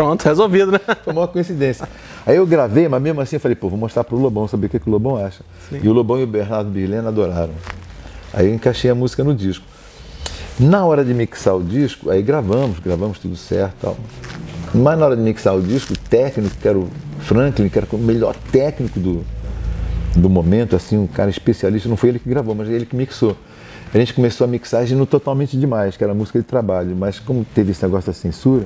Pronto, 0.00 0.24
resolvido, 0.24 0.72
né? 0.72 0.80
Foi 1.04 1.12
uma 1.12 1.28
coincidência. 1.28 1.86
Aí 2.24 2.34
eu 2.34 2.46
gravei, 2.46 2.88
mas 2.88 3.02
mesmo 3.02 3.20
assim 3.20 3.36
eu 3.36 3.40
falei, 3.40 3.54
pô, 3.54 3.68
vou 3.68 3.78
mostrar 3.78 4.02
pro 4.02 4.16
Lobão, 4.16 4.48
saber 4.48 4.66
o 4.66 4.70
que, 4.70 4.78
que 4.78 4.88
o 4.88 4.90
Lobão 4.90 5.22
acha. 5.22 5.42
Sim. 5.68 5.78
E 5.82 5.88
o 5.90 5.92
Lobão 5.92 6.18
e 6.18 6.22
o 6.22 6.26
Bernardo 6.26 6.70
Birlena 6.70 7.08
adoraram. 7.08 7.52
Aí 8.32 8.46
eu 8.46 8.54
encaixei 8.54 8.90
a 8.90 8.94
música 8.94 9.22
no 9.22 9.34
disco. 9.34 9.62
Na 10.58 10.86
hora 10.86 11.04
de 11.04 11.12
mixar 11.12 11.54
o 11.54 11.62
disco, 11.62 12.08
aí 12.08 12.22
gravamos, 12.22 12.78
gravamos 12.78 13.18
tudo 13.18 13.36
certo 13.36 13.74
tal. 13.78 13.96
Mas 14.74 14.98
na 14.98 15.04
hora 15.04 15.16
de 15.16 15.20
mixar 15.20 15.54
o 15.54 15.60
disco, 15.60 15.92
o 15.92 15.98
técnico, 15.98 16.56
que 16.56 16.66
era 16.66 16.78
o 16.78 16.88
Franklin, 17.18 17.68
que 17.68 17.76
era 17.76 17.86
o 17.92 17.98
melhor 17.98 18.34
técnico 18.50 18.98
do, 18.98 19.22
do 20.16 20.30
momento, 20.30 20.76
assim, 20.76 20.96
um 20.96 21.06
cara 21.06 21.28
especialista, 21.28 21.90
não 21.90 21.96
foi 21.98 22.08
ele 22.08 22.18
que 22.18 22.28
gravou, 22.28 22.54
mas 22.54 22.70
ele 22.70 22.86
que 22.86 22.96
mixou. 22.96 23.36
A 23.92 23.98
gente 23.98 24.14
começou 24.14 24.46
a 24.46 24.48
mixagem 24.48 24.96
no 24.96 25.04
Totalmente 25.04 25.58
Demais, 25.58 25.94
que 25.94 26.02
era 26.02 26.14
música 26.14 26.38
de 26.38 26.46
trabalho, 26.46 26.96
mas 26.96 27.18
como 27.18 27.44
teve 27.54 27.72
esse 27.72 27.82
negócio 27.82 28.10
da 28.10 28.14
censura, 28.14 28.64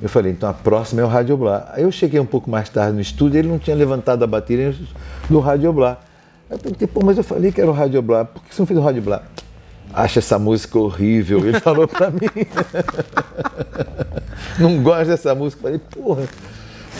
eu 0.00 0.08
falei, 0.08 0.32
então 0.32 0.48
a 0.48 0.52
próxima 0.52 1.00
é 1.00 1.04
o 1.04 1.08
Radioblá. 1.08 1.70
Aí 1.72 1.82
eu 1.82 1.90
cheguei 1.90 2.20
um 2.20 2.26
pouco 2.26 2.50
mais 2.50 2.68
tarde 2.68 2.94
no 2.94 3.00
estúdio, 3.00 3.38
ele 3.38 3.48
não 3.48 3.58
tinha 3.58 3.74
levantado 3.74 4.22
a 4.22 4.26
bateria 4.26 4.74
do 5.28 5.40
Radioblá. 5.40 5.98
Eu 6.50 6.58
perguntei, 6.58 6.86
pô, 6.86 7.00
mas 7.04 7.16
eu 7.16 7.24
falei 7.24 7.50
que 7.50 7.60
era 7.60 7.70
o 7.70 7.72
Radioblá, 7.72 8.24
por 8.24 8.42
que 8.42 8.54
você 8.54 8.62
não 8.62 8.66
fez 8.66 8.78
o 8.78 8.82
Radioblá? 8.82 9.22
Acha 9.92 10.18
essa 10.18 10.38
música 10.38 10.78
horrível, 10.78 11.38
ele 11.38 11.58
falou 11.60 11.88
pra 11.88 12.10
mim. 12.10 12.28
não 14.58 14.82
gosto 14.82 15.06
dessa 15.06 15.34
música. 15.34 15.60
Eu 15.60 15.62
falei, 15.62 15.78
porra, 15.78 16.28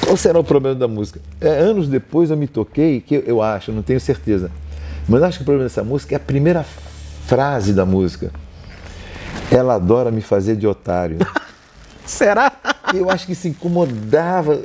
qual 0.03 0.17
será 0.17 0.39
o 0.39 0.45
problema 0.45 0.75
da 0.75 0.89
música? 0.89 1.21
É, 1.41 1.49
anos 1.49 1.89
depois 1.89 2.31
eu 2.31 2.37
me 2.37 2.47
toquei, 2.47 3.01
que 3.01 3.23
eu 3.27 3.43
acho, 3.43 3.73
não 3.73 3.83
tenho 3.83 4.01
certeza, 4.01 4.51
mas 5.07 5.23
acho 5.23 5.39
que 5.39 5.43
o 5.43 5.45
problema 5.45 5.69
dessa 5.69 5.85
música 5.85 6.15
é 6.15 6.17
a 6.17 6.21
primeira 6.21 6.65
frase 7.27 7.75
da 7.75 7.85
música. 7.85 8.31
Ela 9.51 9.75
adora 9.75 10.11
me 10.11 10.23
fazer 10.23 10.57
de 10.57 10.67
otário. 10.67 11.19
Será? 12.07 12.53
Eu 12.95 13.11
acho 13.11 13.27
que 13.27 13.35
se 13.35 13.49
incomodava. 13.49 14.59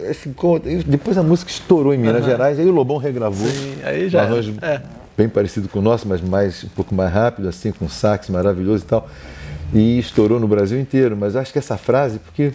Depois 0.86 1.18
a 1.18 1.24
música 1.24 1.50
estourou 1.50 1.94
em 1.94 1.98
Minas 1.98 2.22
uhum. 2.22 2.30
Gerais, 2.30 2.60
aí 2.60 2.66
o 2.66 2.72
Lobão 2.72 2.98
regravou. 2.98 3.48
Sim, 3.48 3.78
aí 3.84 4.08
já. 4.08 4.20
Um 4.20 4.26
arranjo 4.26 4.54
é. 4.62 4.82
bem 5.18 5.28
parecido 5.28 5.68
com 5.68 5.80
o 5.80 5.82
nosso, 5.82 6.08
mas 6.08 6.22
mais, 6.22 6.64
um 6.64 6.70
pouco 6.70 6.94
mais 6.94 7.12
rápido, 7.12 7.50
assim, 7.50 7.72
com 7.72 7.90
sax 7.90 8.30
maravilhoso 8.30 8.84
e 8.84 8.88
tal. 8.88 9.10
E 9.74 9.98
estourou 9.98 10.40
no 10.40 10.48
Brasil 10.48 10.80
inteiro. 10.80 11.18
Mas 11.18 11.36
acho 11.36 11.52
que 11.52 11.58
essa 11.58 11.78
frase, 11.78 12.20
porque 12.20 12.54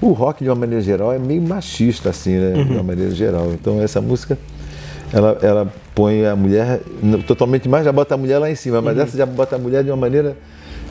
o 0.00 0.12
rock, 0.12 0.42
de 0.42 0.48
uma 0.48 0.56
maneira 0.56 0.82
geral, 0.82 1.12
é 1.12 1.18
meio 1.18 1.42
machista, 1.42 2.08
assim, 2.08 2.38
né? 2.38 2.54
Uhum. 2.54 2.64
De 2.64 2.72
uma 2.72 2.82
maneira 2.82 3.14
geral. 3.14 3.52
Então 3.52 3.82
essa 3.82 4.00
música, 4.00 4.38
ela, 5.12 5.38
ela 5.42 5.72
põe 5.94 6.24
a 6.24 6.34
mulher 6.34 6.80
totalmente 7.26 7.68
mais, 7.68 7.84
já 7.84 7.92
bota 7.92 8.14
a 8.14 8.16
mulher 8.16 8.38
lá 8.38 8.50
em 8.50 8.54
cima, 8.54 8.80
mas 8.80 8.96
uhum. 8.96 9.02
essa 9.02 9.18
já 9.18 9.26
bota 9.26 9.56
a 9.56 9.58
mulher 9.58 9.84
de 9.84 9.90
uma 9.90 9.96
maneira 9.96 10.34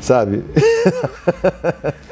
sabe? 0.04 0.44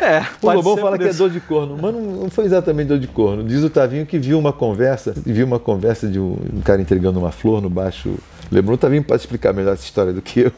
É, 0.01 0.25
o 0.41 0.51
Lobão 0.51 0.75
fala 0.77 0.97
que 0.97 1.03
é 1.03 1.13
dor 1.13 1.29
de 1.29 1.39
corno, 1.39 1.77
mas 1.79 1.93
não, 1.93 2.01
não, 2.01 2.29
foi 2.29 2.45
exatamente 2.45 2.87
dor 2.87 2.97
de 2.97 3.07
corno. 3.07 3.43
Diz 3.43 3.63
o 3.63 3.69
Tavinho 3.69 4.03
que 4.03 4.17
viu 4.17 4.39
uma 4.39 4.51
conversa, 4.51 5.13
viu 5.15 5.45
uma 5.45 5.59
conversa 5.59 6.07
de 6.07 6.19
um, 6.19 6.35
um 6.53 6.61
cara 6.61 6.81
entregando 6.81 7.19
uma 7.19 7.31
flor 7.31 7.61
no 7.61 7.69
baixo. 7.69 8.15
Lembrou 8.51 8.73
o 8.73 8.77
Tavinho 8.79 9.03
pode 9.03 9.21
explicar 9.21 9.53
melhor 9.53 9.73
essa 9.73 9.83
história 9.83 10.11
do 10.11 10.19
que 10.19 10.39
eu. 10.39 10.51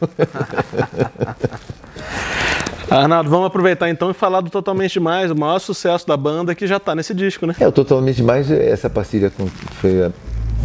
Arnaldo, 2.90 3.28
vamos 3.28 3.46
aproveitar 3.46 3.90
então 3.90 4.10
e 4.10 4.14
falar 4.14 4.40
do 4.40 4.48
Totalmente 4.48 4.98
Mais, 4.98 5.30
o 5.30 5.36
maior 5.36 5.58
sucesso 5.58 6.06
da 6.06 6.16
banda 6.16 6.54
que 6.54 6.66
já 6.66 6.78
está 6.78 6.94
nesse 6.94 7.12
disco, 7.12 7.46
né? 7.46 7.54
É, 7.60 7.68
o 7.68 7.72
Totalmente 7.72 8.22
Mais, 8.22 8.50
essa 8.50 8.88
parceria 8.88 9.28
com, 9.30 9.46
foi, 9.46 10.04
a, 10.04 10.10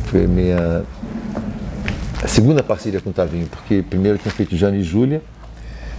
foi 0.05 0.23
a 0.23 0.27
minha 0.27 0.85
a 2.23 2.27
segunda 2.27 2.63
parceria 2.63 3.01
com 3.01 3.09
o 3.09 3.13
Tavinho, 3.13 3.47
porque 3.47 3.81
primeiro 3.81 4.17
eu 4.17 4.21
tinha 4.21 4.31
feito 4.31 4.55
Jane 4.55 4.79
e 4.79 4.83
Júlia, 4.83 5.21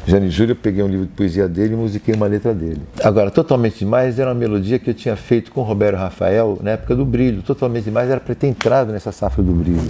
Jane 0.07 0.31
Júlia, 0.31 0.55
peguei 0.55 0.83
um 0.83 0.89
livro 0.89 1.07
de 1.07 1.13
poesia 1.13 1.49
dele 1.49 1.75
e 1.75 1.77
musiquei 1.77 2.15
uma 2.15 2.27
letra 2.27 2.55
dele. 2.55 2.81
Agora, 3.03 3.31
Totalmente 3.31 3.81
Demais 3.81 4.19
era 4.19 4.31
uma 4.31 4.35
melodia 4.35 4.79
que 4.79 4.91
eu 4.91 4.95
tinha 4.95 5.17
feito 5.17 5.53
com 5.53 5.63
Roberto 5.63 5.97
Rafael 5.97 6.59
na 6.63 6.73
época 6.73 6.95
do 6.95 7.05
Brilho. 7.05 7.43
Totalmente 7.43 7.85
Demais 7.85 8.11
era 8.11 8.21
para 8.21 8.35
ter 8.35 8.47
entrado 8.47 8.93
nessa 8.93 9.13
safra 9.13 9.43
do 9.43 9.53
Brilho. 9.53 9.81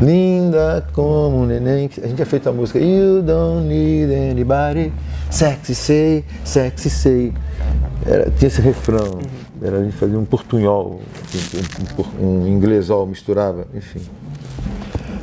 Linda 0.00 0.86
como 0.92 1.42
um 1.42 1.46
neném. 1.46 1.90
A 1.98 2.06
gente 2.06 2.14
tinha 2.14 2.26
feito 2.26 2.48
a 2.48 2.52
música 2.52 2.78
You 2.78 3.22
don't 3.22 3.66
need 3.66 4.12
anybody. 4.12 4.92
Sexy 5.30 5.74
say, 5.74 6.24
sexy 6.44 6.90
say. 6.90 7.32
Era, 8.04 8.30
tinha 8.30 8.48
esse 8.48 8.60
refrão. 8.60 9.20
Era, 9.62 9.78
a 9.78 9.84
gente 9.84 9.96
fazia 9.96 10.18
um 10.18 10.24
portunhol, 10.24 11.00
um, 12.18 12.24
um, 12.24 12.42
um 12.42 12.48
inglesol, 12.48 13.06
misturava, 13.06 13.66
enfim. 13.74 14.00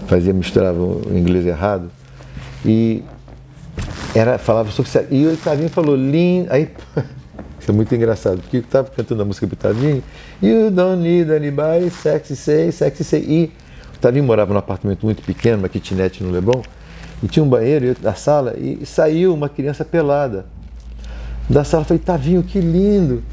Fazia, 0.08 0.34
misturava 0.34 0.80
o 0.80 1.02
inglês 1.14 1.46
errado. 1.46 1.90
E 2.66 3.04
era, 4.16 4.38
falava 4.38 4.72
sobre 4.72 4.92
sexo. 4.92 5.14
E 5.14 5.26
o 5.26 5.38
Tavinho 5.38 5.70
falou, 5.70 5.96
lindo. 5.96 6.52
Aí, 6.52 6.70
isso 7.60 7.72
é 7.72 7.74
muito 7.74 7.94
engraçado, 7.96 8.42
porque 8.42 8.58
eu 8.58 8.62
estava 8.62 8.90
cantando 8.90 9.22
a 9.22 9.26
música 9.26 9.48
pro 9.48 9.56
Tavinho, 9.56 10.04
You 10.42 10.70
don't 10.70 11.02
need 11.02 11.32
anybody, 11.32 11.90
sexy 11.90 12.36
say, 12.36 12.72
sexy 12.72 13.04
say. 13.04 13.22
E 13.22 13.52
Tavinho 14.04 14.26
morava 14.26 14.52
num 14.52 14.60
apartamento 14.60 15.06
muito 15.06 15.24
pequeno, 15.24 15.60
uma 15.60 15.70
kitnet 15.70 16.22
no 16.22 16.30
Leblon, 16.30 16.62
e 17.24 17.28
tinha 17.30 17.42
um 17.42 17.48
banheiro 17.48 17.96
da 18.02 18.14
sala 18.14 18.54
e 18.58 18.86
saiu 18.86 19.34
uma 19.34 19.48
criança 19.48 19.86
pelada. 19.86 20.46
Da 21.50 21.64
sala, 21.64 21.84
eu 21.84 21.88
falei, 21.88 22.04
Tavinho, 22.04 22.44
que 22.44 22.60
lindo. 22.60 23.24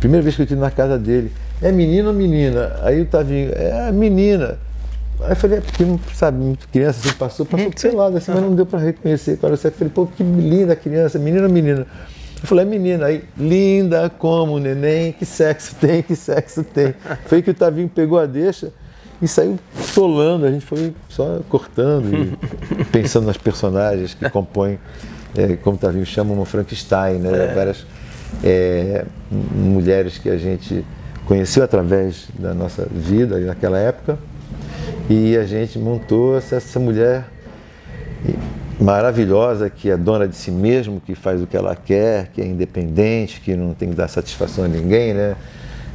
Primeira 0.00 0.24
vez 0.24 0.34
que 0.34 0.42
eu 0.42 0.44
estive 0.44 0.60
na 0.60 0.70
casa 0.72 0.98
dele. 0.98 1.30
É 1.62 1.70
menino 1.70 2.08
ou 2.08 2.14
menina? 2.14 2.76
Aí 2.82 3.00
o 3.00 3.06
Tavinho, 3.06 3.52
é 3.54 3.92
menina. 3.92 4.58
Aí 5.20 5.30
eu 5.30 5.36
falei, 5.36 5.58
é 5.58 5.60
porque, 5.60 5.84
sabe, 6.14 6.58
criança 6.70 7.00
assim, 7.00 7.16
passou, 7.16 7.46
passou 7.46 7.70
pelada, 7.70 8.18
assim, 8.18 8.32
mas 8.32 8.42
não 8.42 8.54
deu 8.54 8.66
para 8.66 8.78
reconhecer. 8.78 9.38
Quando 9.38 9.52
eu 9.52 9.58
falei, 9.58 9.92
pô, 9.92 10.06
que 10.06 10.22
linda 10.22 10.74
a 10.74 10.76
criança, 10.76 11.18
menina 11.18 11.46
ou 11.46 11.52
menina? 11.52 11.86
Eu 12.40 12.46
falei, 12.46 12.64
é 12.64 12.68
menina. 12.68 13.06
Aí, 13.06 13.24
linda 13.36 14.10
como 14.10 14.58
neném, 14.58 15.12
que 15.12 15.24
sexo 15.24 15.74
tem, 15.76 16.02
que 16.02 16.14
sexo 16.14 16.62
tem. 16.62 16.94
Foi 17.26 17.40
que 17.40 17.50
o 17.50 17.54
Tavinho 17.54 17.88
pegou 17.88 18.18
a 18.18 18.26
deixa 18.26 18.72
e 19.22 19.26
saiu 19.26 19.58
solando. 19.74 20.44
A 20.44 20.50
gente 20.50 20.66
foi 20.66 20.94
só 21.08 21.40
cortando 21.48 22.14
e 22.14 22.84
pensando 22.92 23.26
nas 23.26 23.38
personagens 23.38 24.12
que 24.12 24.28
compõem, 24.28 24.78
é, 25.34 25.56
como 25.56 25.76
o 25.76 25.78
Tavinho 25.78 26.04
chama, 26.04 26.34
uma 26.34 26.44
Frankenstein, 26.44 27.18
né? 27.18 27.50
É. 27.50 27.54
Várias 27.54 27.86
é, 28.44 29.06
mulheres 29.30 30.18
que 30.18 30.28
a 30.28 30.36
gente 30.36 30.84
conheceu 31.24 31.64
através 31.64 32.28
da 32.38 32.52
nossa 32.52 32.86
vida 32.90 33.38
naquela 33.40 33.78
época 33.78 34.18
e 35.08 35.36
a 35.36 35.44
gente 35.44 35.78
montou 35.78 36.36
essa, 36.36 36.56
essa 36.56 36.80
mulher 36.80 37.26
maravilhosa 38.80 39.70
que 39.70 39.90
é 39.90 39.96
dona 39.96 40.26
de 40.26 40.36
si 40.36 40.50
mesmo, 40.50 41.00
que 41.00 41.14
faz 41.14 41.40
o 41.42 41.46
que 41.46 41.56
ela 41.56 41.74
quer, 41.74 42.30
que 42.32 42.40
é 42.40 42.46
independente, 42.46 43.40
que 43.40 43.54
não 43.56 43.72
tem 43.72 43.90
que 43.90 43.94
dar 43.94 44.08
satisfação 44.08 44.64
a 44.64 44.68
ninguém, 44.68 45.14
né? 45.14 45.36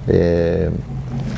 É, 0.08 0.72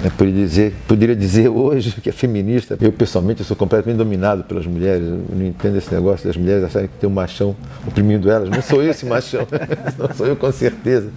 eu 0.03 0.11
poderia 0.11 0.45
dizer, 0.45 0.73
poderia 0.87 1.15
dizer 1.15 1.49
hoje 1.49 1.91
que 2.01 2.09
é 2.09 2.13
feminista. 2.13 2.77
Eu, 2.79 2.93
pessoalmente, 2.93 3.41
eu 3.41 3.45
sou 3.45 3.57
completamente 3.57 3.97
dominado 3.97 4.43
pelas 4.45 4.65
mulheres. 4.65 5.05
Eu 5.05 5.21
não 5.35 5.45
entendo 5.45 5.77
esse 5.77 5.93
negócio 5.93 6.25
das 6.25 6.37
mulheres 6.37 6.63
acharem 6.63 6.87
que 6.87 6.93
tem 6.97 7.09
um 7.09 7.13
machão 7.13 7.55
oprimindo 7.85 8.29
elas. 8.29 8.49
Não 8.49 8.61
sou 8.61 8.81
eu 8.81 8.91
esse 8.91 9.05
machão, 9.05 9.45
não 9.99 10.15
sou 10.15 10.27
eu 10.27 10.35
com 10.35 10.51
certeza. 10.51 11.09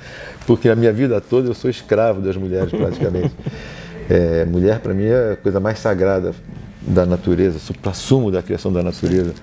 Porque 0.46 0.68
a 0.68 0.74
minha 0.74 0.92
vida 0.92 1.20
toda 1.20 1.48
eu 1.48 1.54
sou 1.54 1.70
escravo 1.70 2.20
das 2.20 2.36
mulheres, 2.36 2.70
praticamente. 2.70 3.32
É, 4.08 4.44
mulher, 4.44 4.80
para 4.80 4.94
mim, 4.94 5.04
é 5.04 5.32
a 5.32 5.36
coisa 5.36 5.58
mais 5.58 5.78
sagrada 5.78 6.32
da 6.80 7.04
natureza, 7.04 7.58
supra-sumo 7.58 8.30
da 8.30 8.42
criação 8.42 8.72
da 8.72 8.82
natureza. 8.82 9.34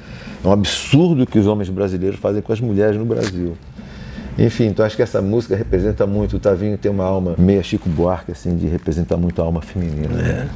É 0.43 0.47
um 0.47 0.51
absurdo 0.51 1.25
que 1.25 1.37
os 1.37 1.47
homens 1.47 1.69
brasileiros 1.69 2.19
fazem 2.19 2.41
com 2.41 2.53
as 2.53 2.59
mulheres 2.59 2.97
no 2.97 3.05
Brasil. 3.05 3.57
Enfim, 4.37 4.65
então 4.65 4.85
acho 4.85 4.95
que 4.95 5.01
essa 5.01 5.21
música 5.21 5.55
representa 5.55 6.07
muito. 6.07 6.37
O 6.37 6.39
Tavinho 6.39 6.77
tem 6.77 6.91
uma 6.91 7.03
alma 7.03 7.35
meia 7.37 7.61
Chico 7.61 7.87
Buarque, 7.87 8.31
assim, 8.31 8.55
de 8.55 8.67
representar 8.67 9.17
muito 9.17 9.41
a 9.41 9.45
alma 9.45 9.61
feminina. 9.61 10.15
Né? 10.15 10.49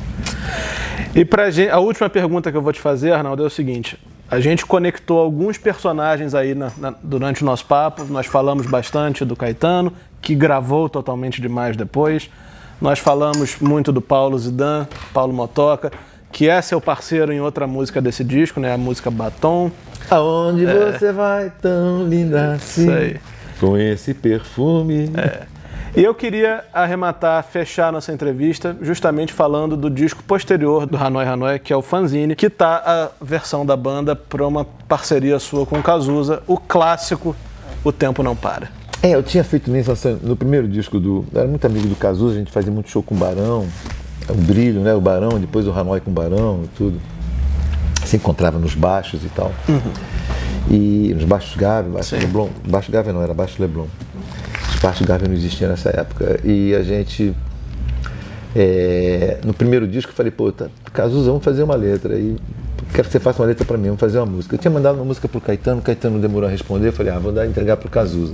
É. 1.16 1.20
E 1.20 1.26
pra 1.26 1.50
gente, 1.52 1.70
a 1.70 1.80
última 1.80 2.10
pergunta 2.10 2.52
que 2.52 2.58
eu 2.58 2.62
vou 2.62 2.74
te 2.74 2.80
fazer, 2.80 3.12
Arnaldo, 3.12 3.44
é 3.44 3.46
o 3.46 3.50
seguinte. 3.50 3.98
A 4.30 4.40
gente 4.40 4.66
conectou 4.66 5.20
alguns 5.20 5.58
personagens 5.58 6.34
aí 6.34 6.54
na, 6.56 6.72
na, 6.78 6.94
durante 7.04 7.44
o 7.44 7.46
nosso 7.46 7.66
papo. 7.66 8.04
Nós 8.06 8.26
falamos 8.26 8.66
bastante 8.66 9.24
do 9.24 9.36
Caetano, 9.36 9.94
que 10.22 10.36
gravou 10.36 10.90
totalmente 10.90 11.40
demais 11.40 11.78
depois. 11.78 12.30
Nós 12.80 13.00
falamos 13.00 13.58
muito 13.60 13.92
do 13.92 14.02
Paulo 14.02 14.38
Zidan, 14.38 14.88
Paulo 15.14 15.34
Motoca, 15.34 15.92
que 16.32 16.48
é 16.48 16.62
seu 16.62 16.80
parceiro 16.80 17.34
em 17.34 17.42
outra 17.42 17.66
música 17.66 18.02
desse 18.02 18.24
disco, 18.24 18.60
né? 18.60 18.74
A 18.74 18.78
música 18.78 19.10
Batom. 19.10 19.72
Aonde 20.10 20.66
é. 20.66 20.92
você 20.92 21.12
vai 21.12 21.52
tão 21.62 22.08
linda 22.08 22.54
assim? 22.54 22.84
Isso 22.84 22.92
aí. 22.92 23.18
Com 23.60 23.78
esse 23.78 24.14
perfume. 24.14 25.12
É. 25.18 25.58
E 25.96 26.04
eu 26.04 26.14
queria 26.14 26.64
arrematar, 26.72 27.44
fechar 27.44 27.92
nossa 27.92 28.14
entrevista 28.14 28.78
justamente 28.82 29.34
falando 29.34 29.76
do 29.76 29.90
disco 29.90 30.22
posterior 30.22 30.86
do 30.86 30.96
Hanoi 30.96 31.26
Hanoi, 31.26 31.58
que 31.58 31.74
é 31.74 31.76
o 31.76 31.82
Fanzine, 31.82 32.36
que 32.36 32.52
tá 32.52 32.84
a 32.86 33.26
versão 33.26 33.66
da 33.66 33.76
banda 33.76 34.16
para 34.16 34.46
uma 34.46 34.64
parceria 34.88 35.40
sua 35.40 35.66
com 35.66 35.80
o 35.80 35.82
Cazuza, 35.84 36.44
o 36.46 36.58
clássico 36.58 37.36
O 37.84 37.92
Tempo 37.92 38.22
Não 38.22 38.36
Para. 38.36 38.77
É, 39.02 39.12
eu 39.12 39.22
tinha 39.22 39.44
feito 39.44 39.76
isso 39.76 40.20
no 40.24 40.36
primeiro 40.36 40.68
disco 40.68 41.00
do. 41.00 41.26
Eu 41.32 41.42
era 41.42 41.48
muito 41.48 41.66
amigo 41.66 41.88
do 41.88 41.96
Cazuza, 41.96 42.36
a 42.36 42.40
gente 42.40 42.52
fazia 42.52 42.72
muito 42.72 42.90
show 42.90 43.04
com 43.04 43.14
o 43.14 43.18
Barão, 43.18 43.68
o 44.30 44.34
Brilho, 44.34 44.82
né? 44.82 44.94
O 44.94 45.02
Barão, 45.02 45.40
depois 45.40 45.68
o 45.68 45.72
Hanoi 45.72 46.02
com 46.02 46.10
o 46.10 46.14
Barão 46.14 46.62
e 46.64 46.68
tudo. 46.76 47.00
Se 48.06 48.16
encontrava 48.16 48.58
nos 48.58 48.74
baixos 48.74 49.24
e 49.24 49.30
tal. 49.30 49.52
Uhum. 49.68 49.94
E 50.70 51.14
nos 51.14 51.26
baixos 51.26 51.56
Gávea, 51.56 51.92
baixo 51.92 52.16
Sim. 52.16 52.22
Leblon. 52.22 52.50
Baixo 52.68 52.92
Gávea 52.92 53.14
não, 53.14 53.22
era 53.22 53.34
baixo 53.34 53.62
Leblon. 53.62 53.88
Os 54.74 54.80
baixos 54.80 55.06
Gávea 55.06 55.28
não 55.28 55.36
existiam 55.36 55.70
nessa 55.70 55.90
época. 55.90 56.40
E 56.44 56.74
a 56.74 56.82
gente. 56.84 57.34
É, 58.56 59.40
no 59.46 59.54
primeiro 59.54 59.88
disco 59.88 60.12
eu 60.12 60.16
falei, 60.16 60.32
pô, 60.32 60.52
tá, 60.52 60.68
Cazuza, 60.92 61.30
vamos 61.30 61.44
fazer 61.44 61.64
uma 61.64 61.76
letra. 61.76 62.16
E 62.16 62.36
quero 62.98 63.08
que 63.08 63.12
você 63.12 63.20
faça 63.20 63.44
uma 63.44 63.48
letra 63.48 63.64
para 63.64 63.78
mim, 63.78 63.86
vamos 63.86 64.00
fazer 64.00 64.18
uma 64.18 64.26
música. 64.26 64.56
Eu 64.56 64.60
tinha 64.60 64.72
mandado 64.72 64.96
uma 64.96 65.06
música 65.06 65.28
pro 65.28 65.40
Caetano, 65.40 65.82
o 65.82 65.84
Caetano 65.84 66.20
demorou 66.20 66.50
a 66.50 66.52
responder, 66.52 66.88
eu 66.88 66.94
falei, 66.94 67.14
ah, 67.14 67.20
vou 67.20 67.32
dar, 67.32 67.46
entregar 67.46 67.78
pro 67.78 67.88
Cazuza. 67.88 68.34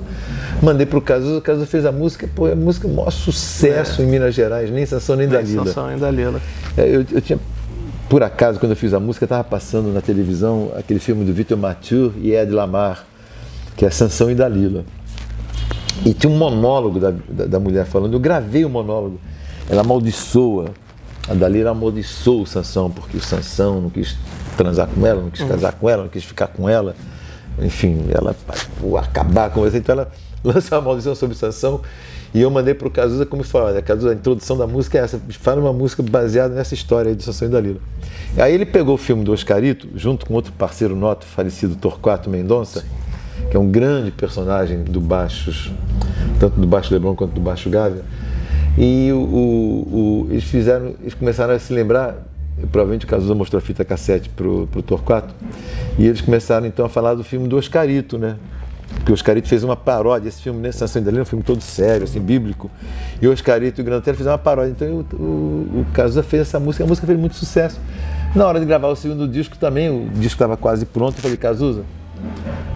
Mandei 0.62 0.86
pro 0.86 1.02
Cazuza, 1.02 1.38
o 1.38 1.42
Cazuza 1.42 1.66
fez 1.66 1.86
a 1.86 1.92
música, 1.92 2.30
pô, 2.34 2.46
a 2.46 2.56
música 2.56 2.88
é 2.88 2.92
maior 2.92 3.12
sucesso 3.12 4.02
é. 4.02 4.06
em 4.06 4.08
Minas 4.08 4.34
Gerais, 4.34 4.72
nem 4.72 4.86
Sansão 4.86 5.18
nem 5.18 5.28
Dalila. 5.28 5.66
Nem 5.66 5.66
Sansão 5.66 5.88
nem 5.88 5.98
Dalila. 5.98 6.40
É, 6.78 6.88
eu, 6.88 7.06
eu 7.12 7.22
tinha, 7.22 7.38
por 8.08 8.24
acaso, 8.24 8.58
quando 8.58 8.72
eu 8.72 8.78
fiz 8.78 8.94
a 8.94 9.02
música, 9.02 9.26
estava 9.26 9.44
passando 9.44 9.92
na 9.92 10.00
televisão 10.00 10.72
aquele 10.78 11.02
filme 11.02 11.26
do 11.26 11.34
Vitor 11.34 11.58
Mathieu 11.58 12.14
e 12.22 12.34
Ed 12.34 12.50
Lamar, 12.50 13.06
que 13.76 13.86
é 13.86 13.90
Sansão 13.90 14.32
e 14.32 14.36
Dalila. 14.36 14.86
E 16.06 16.14
tinha 16.14 16.32
um 16.32 16.38
monólogo 16.38 17.02
da, 17.02 17.12
da, 17.28 17.46
da 17.48 17.60
mulher 17.60 17.86
falando, 17.86 18.14
eu 18.14 18.20
gravei 18.20 18.64
o 18.64 18.70
monólogo. 18.70 19.20
Ela 19.70 19.82
amaldiçoa 19.82 20.72
a 21.28 21.34
Dalila 21.34 21.72
amaldiçoou 21.72 22.42
o 22.42 22.46
Sansão, 22.46 22.92
porque 22.92 23.16
o 23.16 23.22
Sansão 23.22 23.80
não 23.80 23.90
quis 23.90 24.18
transar 24.56 24.88
com 24.88 25.06
ela, 25.06 25.22
não 25.22 25.30
quis 25.30 25.44
casar 25.48 25.74
com 25.74 25.90
ela, 25.90 26.04
não 26.04 26.10
quis 26.10 26.24
ficar 26.24 26.48
com 26.48 26.68
ela. 26.70 26.96
Enfim, 27.60 28.06
ela 28.12 28.36
acabar 29.00 29.50
com 29.50 29.62
você. 29.62 29.78
Então 29.78 29.94
ela 29.94 30.12
lança 30.44 30.76
uma 30.76 30.82
maldição 30.82 31.16
sobre 31.16 31.36
Sansão. 31.36 31.82
E 32.34 32.42
eu 32.42 32.50
mandei 32.50 32.74
para 32.74 32.88
o 32.88 32.92
Cazuza 32.92 33.28
como 33.28 33.44
falar, 33.44 33.66
olha, 33.66 33.82
Cazuza, 33.82 34.10
a 34.10 34.14
introdução 34.16 34.58
da 34.58 34.66
música 34.66 34.98
é 34.98 35.02
essa, 35.02 35.22
fala 35.40 35.62
uma 35.62 35.72
música 35.72 36.02
baseada 36.02 36.56
nessa 36.56 36.74
história 36.74 37.10
aí 37.10 37.16
do 37.16 37.22
Sansão 37.22 37.48
e 37.48 37.52
Dalila. 37.52 37.80
Aí 38.36 38.56
ele 38.56 38.66
pegou 38.66 38.96
o 38.96 38.98
filme 38.98 39.24
do 39.24 39.32
Oscarito, 39.32 39.88
junto 39.96 40.26
com 40.26 40.34
outro 40.34 40.52
parceiro 40.54 40.96
noto, 40.96 41.28
falecido 41.28 41.76
Torquato 41.76 42.32
Mendonça, 42.32 42.82
Sim. 42.82 42.88
que 43.52 43.56
é 43.56 43.60
um 43.60 43.70
grande 43.70 44.10
personagem 44.10 44.84
do 44.84 45.00
Baixos, 45.00 45.72
tanto 46.40 46.60
do 46.60 46.66
Baixo 46.66 46.92
Leblon 46.92 47.14
quanto 47.14 47.34
do 47.34 47.42
Baixo 47.42 47.70
Gávea. 47.70 48.04
E 48.76 49.12
o, 49.12 49.18
o, 49.18 50.26
o, 50.26 50.28
eles 50.32 50.46
fizeram, 50.46 50.96
eles 51.02 51.14
começaram 51.14 51.54
a 51.54 51.60
se 51.60 51.72
lembrar 51.72 52.16
provavelmente 52.72 53.06
o 53.06 53.08
Cazuza 53.08 53.36
mostrou 53.36 53.60
a 53.60 53.62
fita 53.62 53.84
cassete 53.84 54.30
pro, 54.30 54.68
pro 54.68 54.82
Torquato, 54.82 55.34
e 55.98 56.06
eles 56.06 56.22
começaram 56.22 56.66
então 56.66 56.86
a 56.86 56.90
falar 56.90 57.16
do 57.16 57.24
filme 57.24 57.48
do 57.48 57.58
Oscarito, 57.58 58.18
né? 58.18 58.38
Porque 58.96 59.12
o 59.12 59.16
Oscarito 59.16 59.48
fez 59.48 59.64
uma 59.64 59.76
paródia, 59.76 60.30
esse 60.30 60.42
filme, 60.42 60.60
né, 60.60 60.72
Sansão 60.72 61.02
Dalila, 61.02 61.22
é 61.22 61.24
um 61.24 61.26
filme 61.26 61.44
todo 61.44 61.62
sério, 61.62 62.04
assim, 62.04 62.20
bíblico, 62.20 62.70
e 63.22 63.28
o 63.28 63.32
Oscarito 63.32 63.80
e 63.80 63.82
o 63.82 63.86
Granotelli 63.86 64.18
fizeram 64.18 64.36
uma 64.36 64.40
paródia, 64.40 64.72
então 64.72 64.88
o, 64.88 65.16
o, 65.16 65.82
o 65.82 65.86
Cazuza 65.94 66.22
fez 66.22 66.44
essa 66.44 66.60
música, 66.60 66.84
a 66.84 66.88
música 66.88 67.08
fez 67.08 67.20
muito 67.20 67.36
sucesso. 67.36 67.80
Na 68.36 68.46
hora 68.48 68.60
de 68.60 68.66
gravar 68.66 68.88
o 68.88 68.96
segundo 68.96 69.28
disco 69.28 69.58
também, 69.58 69.90
o 69.90 70.10
disco 70.10 70.36
estava 70.36 70.56
quase 70.56 70.86
pronto, 70.86 71.18
eu 71.18 71.22
falei, 71.22 71.38
Cazuza, 71.38 71.84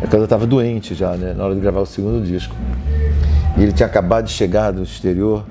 a 0.02 0.06
Cazuza 0.06 0.24
estava 0.24 0.46
doente 0.48 0.96
já, 0.96 1.16
né, 1.16 1.34
na 1.36 1.46
hora 1.46 1.56
de 1.56 1.62
gravar 1.62 1.82
o 1.82 1.86
segundo 1.86 2.26
disco. 2.26 2.56
E 3.58 3.64
ele 3.64 3.72
tinha 3.72 3.88
acabado 3.88 4.26
de 4.26 4.32
chegar 4.32 4.72
do 4.72 4.84
exterior, 4.84 5.46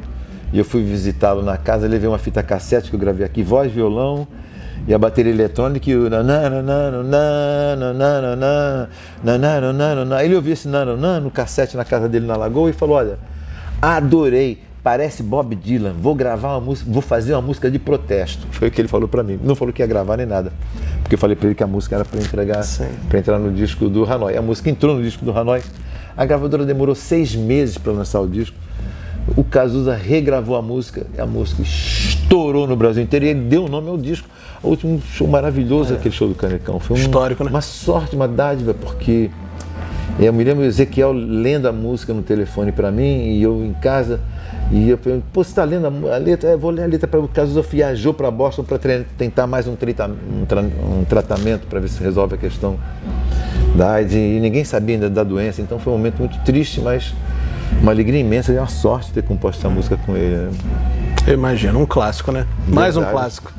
e 0.53 0.59
eu 0.59 0.65
fui 0.65 0.83
visitá-lo 0.83 1.43
na 1.43 1.57
casa, 1.57 1.87
levei 1.87 2.09
uma 2.09 2.19
fita 2.19 2.43
cassete 2.43 2.91
que 2.91 2.97
eu 2.97 3.01
gravei 3.01 3.25
aqui, 3.25 3.43
voz, 3.43 3.71
violão 3.73 4.27
e 4.87 4.95
a 4.95 4.99
bateria 4.99 5.33
eletrônica 5.33 5.91
e 5.91 5.97
o 5.97 6.07
ele 10.23 10.35
ouviu 10.37 10.53
esse 10.53 10.69
nananã 10.69 11.19
no 11.21 11.31
cassete 11.31 11.77
na 11.77 11.85
casa 11.85 12.09
dele 12.09 12.27
na 12.27 12.37
Lagoa 12.37 12.71
e 12.71 12.73
falou, 12.73 12.97
olha, 12.97 13.19
adorei, 13.83 14.63
parece 14.83 15.23
Bob 15.23 15.57
Dylan, 15.57 15.95
vou 16.01 16.15
gravar 16.15 16.51
uma 16.51 16.61
música, 16.61 16.89
vou 16.89 17.03
fazer 17.03 17.35
uma 17.35 17.43
música 17.43 17.69
de 17.69 17.79
protesto. 17.79 18.47
Foi 18.53 18.69
o 18.69 18.71
que 18.71 18.81
ele 18.81 18.87
falou 18.87 19.09
para 19.09 19.25
mim. 19.25 19.41
Não 19.43 19.57
falou 19.57 19.75
que 19.75 19.83
ia 19.83 19.87
gravar 19.87 20.17
nem 20.17 20.27
nada. 20.27 20.53
Porque 21.03 21.17
eu 21.17 21.19
falei 21.19 21.35
para 21.35 21.47
ele 21.47 21.57
que 21.57 21.65
a 21.65 21.67
música 21.67 21.97
era 21.97 22.05
para 22.05 22.21
entregar, 22.21 22.65
para 23.09 23.19
entrar 23.19 23.39
no 23.41 23.53
disco 23.53 23.89
do 23.89 24.05
Hanoi. 24.05 24.37
A 24.37 24.43
música 24.43 24.71
entrou 24.71 24.95
no 24.95 25.03
disco 25.03 25.25
do 25.25 25.37
Hanoi. 25.37 25.63
A 26.17 26.25
gravadora 26.25 26.65
demorou 26.65 26.95
seis 26.95 27.35
meses 27.35 27.77
para 27.77 27.93
lançar 27.93 28.21
o 28.21 28.29
disco 28.29 28.57
o 29.35 29.43
Cazuza 29.43 29.95
regravou 29.95 30.57
a 30.57 30.63
música, 30.63 31.07
a 31.19 31.27
música 31.27 31.63
estourou 31.63 32.67
no 32.67 32.77
Brasil 32.77 33.03
inteiro 33.03 33.25
e 33.25 33.29
ele 33.29 33.41
deu 33.41 33.65
o 33.65 33.69
nome 33.69 33.89
ao 33.89 33.97
disco. 33.97 34.29
O 34.63 34.69
último 34.69 35.01
show 35.01 35.27
maravilhoso, 35.27 35.95
é. 35.95 35.97
aquele 35.97 36.15
show 36.15 36.29
do 36.29 36.35
Canecão. 36.35 36.79
Foi 36.79 36.97
um, 36.97 37.01
Histórico, 37.01 37.45
né? 37.45 37.51
uma 37.51 37.61
sorte, 37.61 38.15
uma 38.15 38.29
dádiva, 38.29 38.75
porque 38.75 39.31
eu 40.19 40.33
me 40.33 40.45
lembro 40.45 40.65
Ezequiel 40.65 41.13
lendo 41.13 41.67
a 41.67 41.73
música 41.73 42.15
no 42.15 42.23
telefone 42.23 42.73
para 42.73 42.91
mim 42.91 43.33
e 43.33 43.43
eu 43.43 43.65
em 43.65 43.73
casa. 43.75 44.21
E 44.73 44.89
eu 44.89 44.99
pergunto, 44.99 45.27
pô, 45.33 45.45
você 45.45 45.51
está 45.51 45.63
lendo 45.63 45.87
a 45.87 46.17
letra? 46.17 46.51
É, 46.51 46.57
vou 46.57 46.71
ler 46.71 46.85
a 46.85 46.87
letra 46.87 47.07
para 47.07 47.21
o 47.21 47.29
Cazuza 47.29 47.63
viajou 47.63 48.13
para 48.15 48.31
Boston 48.31 48.65
para 48.65 48.79
tentar 49.17 49.47
mais 49.47 49.69
um, 49.69 49.77
trita, 49.77 50.09
um, 50.09 50.45
tra 50.45 50.61
um 50.61 51.05
tratamento 51.05 51.67
para 51.67 51.79
ver 51.79 51.89
se 51.89 52.03
resolve 52.03 52.35
a 52.35 52.39
questão 52.39 52.77
da 53.77 53.93
AIDS. 53.93 54.15
E 54.15 54.41
ninguém 54.41 54.65
sabia 54.65 54.97
ainda 54.97 55.11
da 55.11 55.23
doença, 55.23 55.61
então 55.61 55.79
foi 55.79 55.93
um 55.93 55.97
momento 55.97 56.19
muito 56.19 56.39
triste, 56.45 56.81
mas 56.81 57.15
uma 57.81 57.93
alegria 57.93 58.21
imensa 58.21 58.53
e 58.53 58.59
uma 58.59 58.67
sorte 58.67 59.13
ter 59.13 59.23
composto 59.23 59.61
essa 59.61 59.69
música 59.69 59.97
com 59.97 60.17
ele. 60.17 60.37
Né? 60.37 60.51
Eu 61.27 61.35
imagino, 61.35 61.81
um 61.81 61.87
clássico, 61.87 62.31
né? 62.31 62.47
Mais 62.69 62.97
um 62.97 63.05
clássico. 63.05 63.53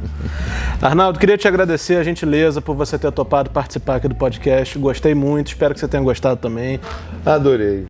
Arnaldo, 0.81 1.19
queria 1.19 1.37
te 1.37 1.47
agradecer 1.47 1.97
a 1.97 2.03
gentileza 2.03 2.61
por 2.61 2.75
você 2.75 2.97
ter 2.97 3.11
topado 3.11 3.49
participar 3.49 3.95
aqui 3.95 4.07
do 4.07 4.15
podcast. 4.15 4.79
Gostei 4.79 5.13
muito, 5.13 5.47
espero 5.47 5.73
que 5.73 5.79
você 5.79 5.87
tenha 5.87 6.01
gostado 6.01 6.37
também. 6.37 6.79
Adorei. 7.25 7.85